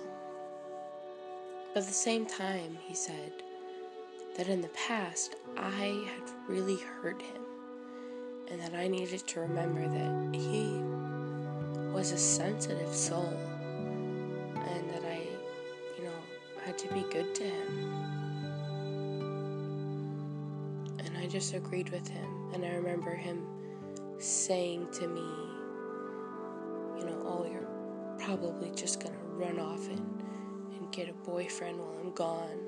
but 1.74 1.80
at 1.80 1.86
the 1.86 1.92
same 1.92 2.26
time, 2.26 2.78
he 2.86 2.94
said 2.94 3.32
that 4.36 4.48
in 4.48 4.60
the 4.60 4.68
past, 4.68 5.36
I 5.56 6.04
had 6.06 6.30
really 6.48 6.76
hurt 6.76 7.20
him 7.20 7.42
and 8.48 8.60
that 8.60 8.74
I 8.74 8.86
needed 8.86 9.26
to 9.26 9.40
remember 9.40 9.88
that 9.88 10.38
he 10.38 10.80
was 11.96 12.12
a 12.12 12.18
sensitive 12.18 12.94
soul 12.94 13.32
and 14.54 14.90
that 14.90 15.02
I, 15.02 15.22
you 15.96 16.04
know, 16.04 16.12
had 16.62 16.76
to 16.76 16.92
be 16.92 17.00
good 17.10 17.34
to 17.36 17.42
him. 17.42 17.94
And 20.98 21.16
I 21.16 21.26
just 21.26 21.54
agreed 21.54 21.88
with 21.88 22.06
him. 22.06 22.50
And 22.52 22.66
I 22.66 22.74
remember 22.74 23.14
him 23.14 23.46
saying 24.18 24.88
to 24.92 25.08
me, 25.08 25.22
you 26.98 27.06
know, 27.06 27.18
oh, 27.24 27.48
you're 27.50 27.66
probably 28.18 28.70
just 28.72 29.02
gonna 29.02 29.16
run 29.30 29.58
off 29.58 29.88
and, 29.88 30.22
and 30.78 30.92
get 30.92 31.08
a 31.08 31.14
boyfriend 31.14 31.78
while 31.78 31.96
I'm 31.98 32.12
gone. 32.12 32.60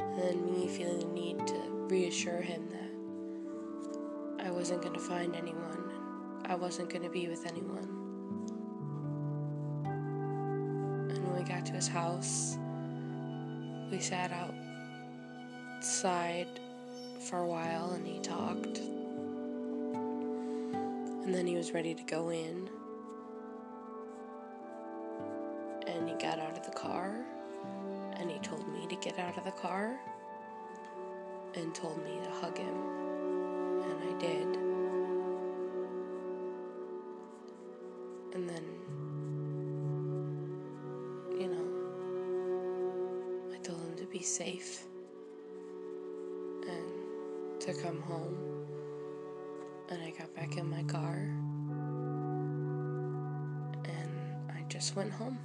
And 0.00 0.18
then 0.18 0.52
me 0.52 0.66
feeling 0.66 0.98
the 0.98 1.06
need 1.06 1.46
to 1.46 1.62
reassure 1.88 2.40
him 2.40 2.68
that 2.70 4.46
I 4.46 4.50
wasn't 4.50 4.82
to 4.94 5.00
find 5.00 5.36
anyone. 5.36 5.92
I 6.44 6.56
wasn't 6.56 6.90
to 7.04 7.08
be 7.08 7.28
with 7.28 7.46
anyone. 7.46 7.87
To 11.68 11.74
his 11.74 11.88
house, 11.88 12.56
we 13.90 13.98
sat 13.98 14.32
outside 15.76 16.48
for 17.28 17.40
a 17.40 17.46
while 17.46 17.90
and 17.92 18.06
he 18.06 18.18
talked. 18.20 18.78
And 21.24 21.34
then 21.34 21.46
he 21.46 21.56
was 21.56 21.74
ready 21.74 21.94
to 21.94 22.02
go 22.04 22.30
in. 22.30 22.70
And 25.86 26.08
he 26.08 26.14
got 26.14 26.38
out 26.38 26.56
of 26.56 26.64
the 26.64 26.72
car 26.72 27.26
and 28.16 28.30
he 28.30 28.38
told 28.38 28.66
me 28.72 28.86
to 28.88 28.96
get 28.96 29.18
out 29.18 29.36
of 29.36 29.44
the 29.44 29.50
car 29.50 30.00
and 31.54 31.74
told 31.74 32.02
me 32.02 32.18
to 32.24 32.30
hug 32.30 32.56
him 32.56 32.76
and 33.82 34.02
I 34.08 34.18
did. 34.18 34.56
And 38.34 38.48
then, 38.48 38.64
safe 44.38 44.84
and 46.68 47.60
to 47.60 47.74
come 47.82 48.00
home. 48.02 48.38
And 49.90 50.00
I 50.00 50.10
got 50.10 50.32
back 50.32 50.56
in 50.56 50.70
my 50.70 50.84
car 50.84 51.16
and 53.84 54.12
I 54.48 54.62
just 54.68 54.94
went 54.94 55.10
home. 55.10 55.40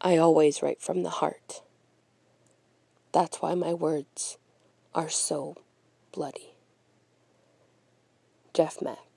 I 0.00 0.18
always 0.18 0.62
write 0.62 0.80
from 0.80 1.02
the 1.02 1.10
heart. 1.10 1.62
That's 3.10 3.42
why 3.42 3.56
my 3.56 3.74
words 3.74 4.38
are 4.94 5.08
so 5.08 5.56
bloody. 6.12 6.54
Jeff 8.54 8.80
Mach. 8.80 9.09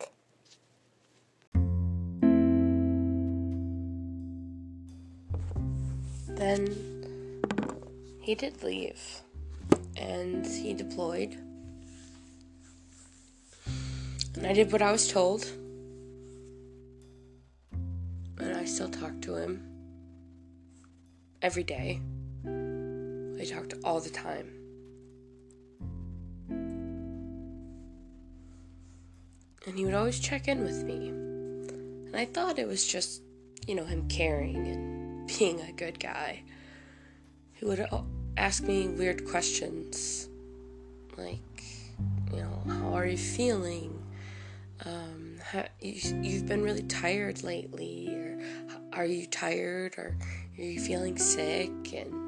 Then 6.53 6.67
he 8.21 8.35
did 8.35 8.61
leave 8.61 9.01
and 9.97 10.45
he 10.45 10.75
deployed. 10.75 11.35
And 14.35 14.45
I 14.45 14.53
did 14.53 14.71
what 14.71 14.83
I 14.83 14.91
was 14.91 15.11
told. 15.11 15.51
And 18.37 18.55
I 18.55 18.65
still 18.65 18.89
talk 18.89 19.19
to 19.21 19.35
him 19.35 19.63
every 21.41 21.63
day. 21.63 21.99
I 22.45 23.45
talked 23.45 23.73
all 23.83 23.99
the 23.99 24.11
time. 24.11 24.51
And 29.65 29.75
he 29.75 29.85
would 29.85 29.95
always 29.95 30.19
check 30.19 30.47
in 30.47 30.63
with 30.63 30.83
me. 30.83 31.07
And 31.07 32.15
I 32.15 32.25
thought 32.25 32.59
it 32.59 32.67
was 32.67 32.85
just, 32.85 33.23
you 33.65 33.73
know, 33.73 33.85
him 33.85 34.07
caring 34.07 34.67
and 34.67 34.92
being 35.27 35.61
a 35.61 35.71
good 35.71 35.99
guy. 35.99 36.43
He 37.53 37.65
would 37.65 37.85
ask 38.37 38.63
me 38.63 38.87
weird 38.87 39.25
questions 39.27 40.27
like, 41.17 41.39
you 42.31 42.37
know, 42.41 42.63
how 42.67 42.93
are 42.93 43.05
you 43.05 43.17
feeling? 43.17 43.99
Um, 44.85 45.37
how, 45.41 45.65
you, 45.79 46.19
you've 46.21 46.45
been 46.47 46.63
really 46.63 46.83
tired 46.83 47.43
lately, 47.43 48.09
or 48.13 48.39
are 48.91 49.05
you 49.05 49.27
tired, 49.27 49.95
or 49.97 50.15
are 50.57 50.61
you 50.61 50.79
feeling 50.79 51.17
sick 51.17 51.93
and 51.93 52.22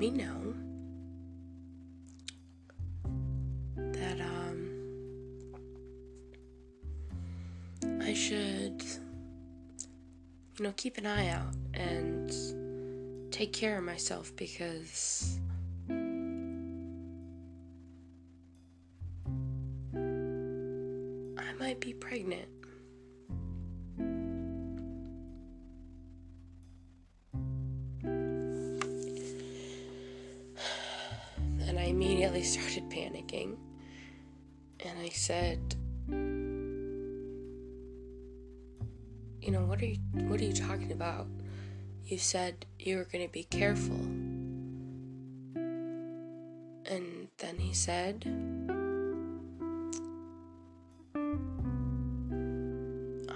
me 0.00 0.10
know 0.10 0.54
that 3.76 4.18
um 4.18 4.66
I 8.00 8.14
should 8.14 8.82
you 10.56 10.64
know 10.64 10.72
keep 10.78 10.96
an 10.96 11.04
eye 11.04 11.28
out 11.28 11.54
and 11.74 12.32
take 13.30 13.52
care 13.52 13.76
of 13.76 13.84
myself 13.84 14.34
because 14.36 15.39
said 42.30 42.64
you 42.78 42.96
were 42.96 43.08
going 43.10 43.26
to 43.26 43.32
be 43.32 43.42
careful. 43.42 43.98
And 46.86 47.26
then 47.38 47.58
he 47.58 47.74
said, 47.74 48.24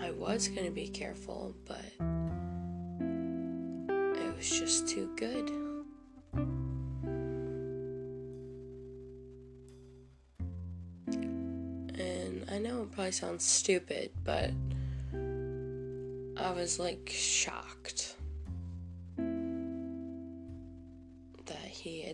I 0.01 0.13
was 0.13 0.47
going 0.47 0.67
to 0.67 0.71
be 0.71 0.87
careful, 0.87 1.57
but 1.67 1.85
it 3.89 4.37
was 4.37 4.49
just 4.49 4.87
too 4.87 5.11
good. 5.17 5.51
And 11.99 12.49
I 12.49 12.59
know 12.59 12.83
it 12.83 12.93
probably 12.93 13.11
sounds 13.11 13.43
stupid, 13.43 14.13
but 14.23 14.53
I 16.37 16.53
was 16.53 16.79
like 16.79 17.11
shocked. 17.13 18.14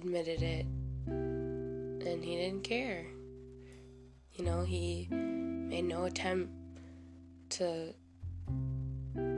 Admitted 0.01 0.43
it 0.43 0.65
and 1.07 2.25
he 2.25 2.37
didn't 2.37 2.65
care. 2.65 3.05
You 4.33 4.45
know, 4.47 4.63
he 4.63 5.07
made 5.11 5.85
no 5.85 6.05
attempt 6.05 6.51
to 7.51 7.93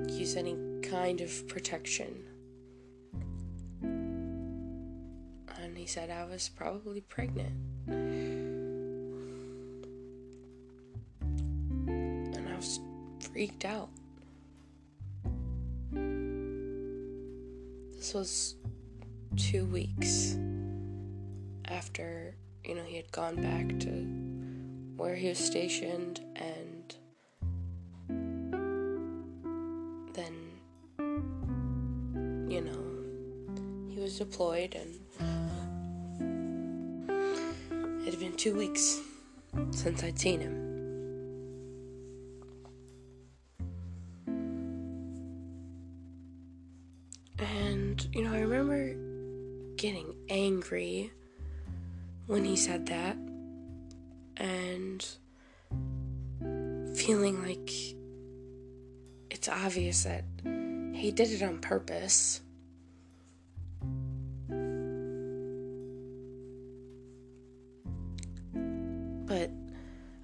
use 0.07 0.37
any 0.37 0.57
kind 0.83 1.21
of 1.21 1.49
protection. 1.49 2.23
And 3.83 5.77
he 5.77 5.87
said 5.87 6.11
I 6.11 6.25
was 6.27 6.49
probably 6.49 7.01
pregnant. 7.01 7.57
And 7.89 7.99
I 12.49 12.55
was 12.55 12.79
freaked 13.19 13.65
out. 13.65 13.89
This 17.97 18.15
was 18.15 18.55
two 19.37 19.65
weeks 19.67 20.37
after, 21.67 22.35
you 22.65 22.75
know, 22.75 22.83
he 22.85 22.97
had 22.97 23.11
gone 23.13 23.37
back 23.37 23.79
to 23.81 23.91
where 24.97 25.15
he 25.15 25.29
was 25.29 25.39
stationed 25.39 26.21
and 26.37 26.95
then, 30.15 30.35
you 32.51 32.61
know, 32.61 33.93
he 33.93 34.01
was 34.01 34.19
deployed 34.19 34.75
and 34.75 35.01
it 38.07 38.11
had 38.11 38.21
been 38.21 38.37
two 38.37 38.55
weeks 38.55 39.01
since 39.71 40.03
I'd 40.03 40.19
seen 40.19 40.41
him. 40.41 40.62
When 52.43 52.51
he 52.51 52.57
said 52.57 52.87
that 52.87 53.17
and 54.37 55.07
feeling 56.97 57.41
like 57.41 57.71
it's 59.31 59.49
obvious 59.49 60.03
that 60.03 60.25
he 60.93 61.13
did 61.13 61.31
it 61.31 61.41
on 61.45 61.61
purpose. 61.61 62.41
But 69.29 69.51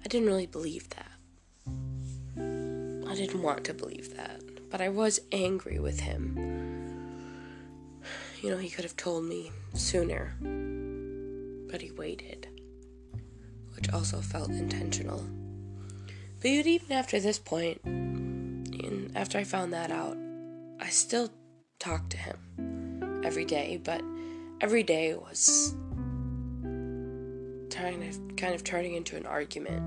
I 0.03 0.07
didn't 0.09 0.27
really 0.27 0.45
believe 0.45 0.89
that. 0.89 1.11
I 2.35 3.15
didn't 3.15 3.41
want 3.41 3.63
to 3.63 3.73
believe 3.73 4.13
that. 4.17 4.41
But 4.69 4.81
I 4.81 4.89
was 4.89 5.21
angry 5.31 5.79
with 5.79 6.01
him. 6.01 6.37
You 8.41 8.49
know, 8.49 8.57
he 8.57 8.69
could 8.69 8.83
have 8.83 8.97
told 8.97 9.23
me 9.23 9.53
sooner. 9.73 10.35
But 11.69 11.81
he 11.81 11.91
waited. 11.91 12.47
Which 13.75 13.91
also 13.91 14.21
felt 14.21 14.49
intentional. 14.49 15.25
But 16.41 16.47
even 16.47 16.91
after 16.91 17.19
this 17.19 17.37
point, 17.37 17.81
and 17.83 19.11
after 19.15 19.37
I 19.37 19.43
found 19.43 19.73
that 19.73 19.91
out, 19.91 20.17
I 20.79 20.89
still 20.89 21.29
talked 21.79 22.11
to 22.11 22.17
him 22.17 23.21
every 23.23 23.45
day, 23.45 23.79
but 23.83 24.01
every 24.61 24.83
day 24.83 25.13
was 25.13 25.75
trying 27.69 28.01
to 28.01 28.35
kind 28.35 28.53
of 28.53 28.63
turning 28.63 28.95
into 28.95 29.15
an 29.15 29.25
argument. 29.25 29.81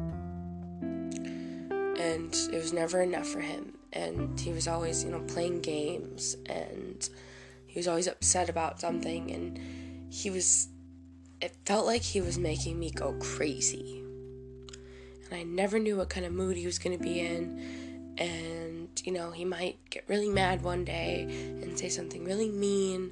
And 1.98 2.34
it 2.52 2.56
was 2.56 2.72
never 2.72 3.02
enough 3.02 3.26
for 3.26 3.40
him. 3.40 3.78
And 3.92 4.38
he 4.38 4.52
was 4.52 4.66
always, 4.66 5.04
you 5.04 5.10
know, 5.10 5.20
playing 5.20 5.60
games 5.60 6.36
and 6.46 7.08
he 7.66 7.78
was 7.78 7.86
always 7.88 8.06
upset 8.06 8.48
about 8.48 8.80
something 8.80 9.30
and 9.30 10.12
he 10.12 10.30
was 10.30 10.68
it 11.42 11.54
felt 11.66 11.84
like 11.84 12.02
he 12.02 12.20
was 12.20 12.38
making 12.38 12.78
me 12.78 12.90
go 12.90 13.12
crazy. 13.14 14.00
And 15.24 15.40
I 15.40 15.42
never 15.42 15.78
knew 15.78 15.96
what 15.96 16.08
kind 16.08 16.24
of 16.24 16.32
mood 16.32 16.56
he 16.56 16.64
was 16.64 16.78
going 16.78 16.96
to 16.96 17.02
be 17.02 17.20
in 17.20 18.14
and 18.18 18.88
you 19.04 19.12
know, 19.12 19.30
he 19.30 19.44
might 19.44 19.78
get 19.90 20.04
really 20.06 20.28
mad 20.28 20.62
one 20.62 20.84
day 20.84 21.22
and 21.62 21.76
say 21.78 21.88
something 21.88 22.24
really 22.24 22.50
mean 22.50 23.10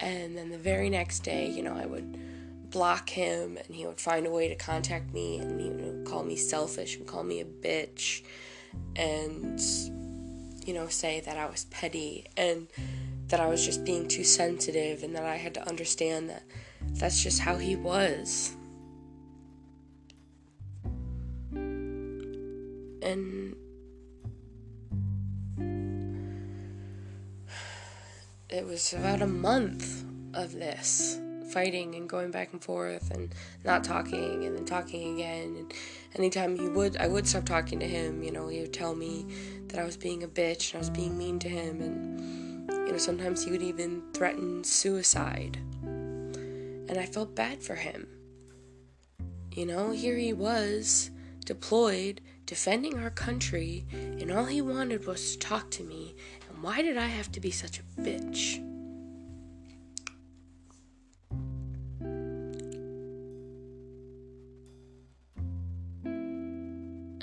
and 0.00 0.38
then 0.38 0.50
the 0.50 0.58
very 0.58 0.88
next 0.88 1.20
day, 1.20 1.48
you 1.48 1.62
know, 1.62 1.74
I 1.74 1.84
would 1.86 2.70
block 2.70 3.10
him 3.10 3.56
and 3.56 3.74
he 3.74 3.86
would 3.86 4.00
find 4.00 4.26
a 4.26 4.30
way 4.30 4.48
to 4.48 4.54
contact 4.54 5.12
me 5.12 5.38
and 5.38 5.60
he 5.60 5.68
would 5.70 6.06
call 6.06 6.22
me 6.22 6.36
selfish 6.36 6.96
and 6.96 7.06
call 7.06 7.24
me 7.24 7.40
a 7.40 7.44
bitch 7.44 8.22
and 8.96 9.60
you 10.66 10.74
know 10.74 10.86
say 10.86 11.20
that 11.20 11.38
I 11.38 11.46
was 11.46 11.64
petty 11.66 12.26
and 12.36 12.68
that 13.28 13.40
I 13.40 13.46
was 13.46 13.64
just 13.64 13.84
being 13.84 14.06
too 14.06 14.24
sensitive 14.24 15.02
and 15.02 15.16
that 15.16 15.24
I 15.24 15.36
had 15.36 15.54
to 15.54 15.66
understand 15.66 16.28
that 16.28 16.42
that's 16.94 17.22
just 17.22 17.40
how 17.40 17.56
he 17.56 17.76
was. 17.76 18.56
And 23.00 23.54
it 28.48 28.66
was 28.66 28.92
about 28.92 29.22
a 29.22 29.26
month 29.26 30.04
of 30.34 30.52
this 30.52 31.20
fighting 31.50 31.94
and 31.94 32.08
going 32.08 32.30
back 32.30 32.52
and 32.52 32.62
forth 32.62 33.10
and 33.10 33.34
not 33.64 33.82
talking 33.82 34.44
and 34.44 34.56
then 34.56 34.64
talking 34.64 35.14
again. 35.14 35.56
And 35.56 35.72
anytime 36.16 36.58
he 36.58 36.68
would 36.68 36.96
I 36.98 37.08
would 37.08 37.26
stop 37.26 37.44
talking 37.46 37.80
to 37.80 37.86
him 37.86 38.22
you 38.22 38.30
know 38.30 38.48
he 38.48 38.60
would 38.60 38.72
tell 38.72 38.94
me 38.94 39.26
that 39.68 39.78
I 39.78 39.84
was 39.84 39.96
being 39.96 40.22
a 40.22 40.28
bitch 40.28 40.72
and 40.72 40.76
I 40.76 40.78
was 40.80 40.90
being 40.90 41.16
mean 41.16 41.38
to 41.40 41.48
him. 41.48 41.80
And 41.80 42.70
you 42.86 42.92
know 42.92 42.98
sometimes 42.98 43.44
he 43.44 43.50
would 43.50 43.62
even 43.62 44.02
threaten 44.12 44.64
suicide 44.64 45.58
and 46.88 46.98
I 46.98 47.06
felt 47.06 47.34
bad 47.34 47.62
for 47.62 47.74
him 47.74 48.06
you 49.52 49.66
know 49.66 49.90
here 49.90 50.16
he 50.16 50.32
was 50.32 51.10
deployed 51.44 52.20
defending 52.46 52.98
our 52.98 53.10
country 53.10 53.86
and 53.92 54.30
all 54.32 54.44
he 54.44 54.62
wanted 54.62 55.06
was 55.06 55.32
to 55.32 55.38
talk 55.38 55.70
to 55.72 55.84
me 55.84 56.14
and 56.48 56.62
why 56.62 56.82
did 56.82 56.96
I 56.96 57.06
have 57.06 57.30
to 57.32 57.40
be 57.40 57.50
such 57.50 57.80
a 57.80 58.00
bitch 58.00 58.64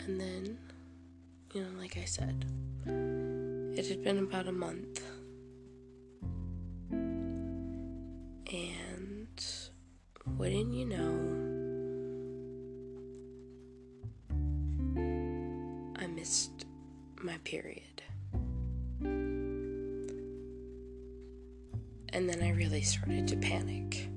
And 0.07 0.21
then, 0.21 0.57
you 1.51 1.61
know, 1.61 1.79
like 1.79 1.97
I 1.97 2.05
said, 2.05 2.45
it 2.85 3.87
had 3.87 4.03
been 4.03 4.19
about 4.19 4.47
a 4.47 4.51
month. 4.51 5.01
And 6.91 8.84
wouldn't 10.37 10.73
you 10.73 10.85
know, 10.85 11.19
I 15.97 16.07
missed 16.07 16.65
my 17.21 17.37
period. 17.43 18.03
And 22.09 22.29
then 22.29 22.41
I 22.41 22.51
really 22.51 22.81
started 22.81 23.27
to 23.29 23.37
panic. 23.37 24.09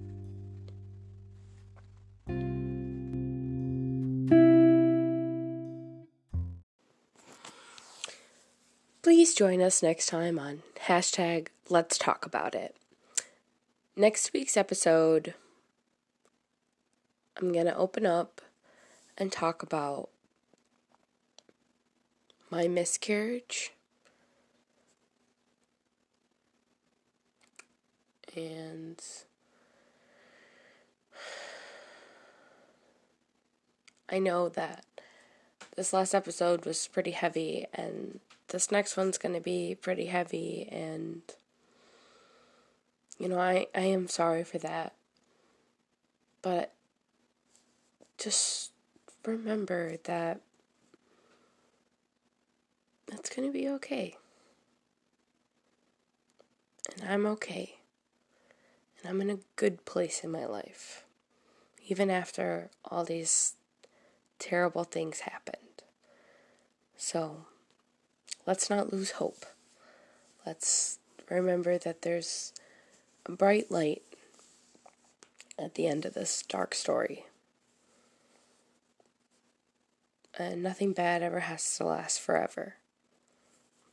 Please 9.02 9.34
join 9.34 9.62
us 9.62 9.82
next 9.82 10.06
time 10.06 10.38
on 10.38 10.62
hashtag 10.86 11.48
Let's 11.70 11.96
Talk 11.96 12.26
About 12.26 12.54
It. 12.54 12.76
Next 13.96 14.32
week's 14.32 14.56
episode, 14.56 15.34
I'm 17.40 17.52
going 17.52 17.66
to 17.66 17.76
open 17.76 18.04
up 18.04 18.40
and 19.16 19.30
talk 19.30 19.62
about 19.62 20.08
my 22.50 22.66
miscarriage 22.66 23.72
and 28.34 29.00
I 34.08 34.18
know 34.18 34.48
that 34.48 34.84
this 35.76 35.92
last 35.92 36.14
episode 36.14 36.64
was 36.64 36.88
pretty 36.88 37.10
heavy 37.12 37.66
and 37.72 38.20
this 38.48 38.72
next 38.72 38.96
one's 38.96 39.18
going 39.18 39.34
to 39.34 39.40
be 39.40 39.76
pretty 39.80 40.06
heavy 40.06 40.68
and 40.72 41.22
you 43.18 43.28
know 43.28 43.38
I 43.38 43.66
I 43.74 43.82
am 43.82 44.08
sorry 44.08 44.44
for 44.44 44.58
that. 44.58 44.94
But 46.40 46.72
just 48.18 48.72
remember 49.24 49.96
that 50.04 50.40
it's 53.12 53.30
going 53.30 53.48
to 53.48 53.52
be 53.52 53.68
okay 53.68 54.16
and 57.00 57.10
I'm 57.10 57.26
okay 57.26 57.76
and 59.00 59.10
I'm 59.10 59.20
in 59.20 59.30
a 59.30 59.38
good 59.56 59.84
place 59.84 60.24
in 60.24 60.30
my 60.30 60.44
life 60.44 61.04
even 61.86 62.10
after 62.10 62.70
all 62.84 63.04
these 63.04 63.54
terrible 64.38 64.84
things 64.84 65.20
happened 65.20 65.68
so 66.98 67.46
let's 68.44 68.68
not 68.68 68.92
lose 68.92 69.12
hope. 69.12 69.46
Let's 70.44 70.98
remember 71.30 71.78
that 71.78 72.02
there's 72.02 72.52
a 73.24 73.32
bright 73.32 73.70
light 73.70 74.02
at 75.56 75.76
the 75.76 75.86
end 75.86 76.04
of 76.04 76.14
this 76.14 76.42
dark 76.42 76.74
story. 76.74 77.26
And 80.38 80.62
nothing 80.62 80.92
bad 80.92 81.22
ever 81.22 81.40
has 81.40 81.76
to 81.76 81.84
last 81.84 82.20
forever. 82.20 82.76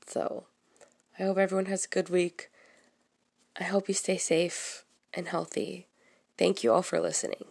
So, 0.06 0.46
I 1.18 1.24
hope 1.24 1.38
everyone 1.38 1.66
has 1.66 1.86
a 1.86 1.90
good 1.90 2.10
week. 2.10 2.50
I 3.60 3.64
hope 3.64 3.88
you 3.88 3.94
stay 3.96 4.18
safe 4.18 4.86
and 5.14 5.28
healthy. 5.28 5.88
Thank 6.38 6.64
you 6.64 6.72
all 6.72 6.84
for 6.84 7.00
listening. 7.00 7.46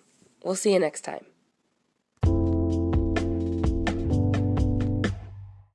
We'll 0.45 0.55
see 0.55 0.73
you 0.73 0.79
next 0.79 1.01
time. 1.01 1.34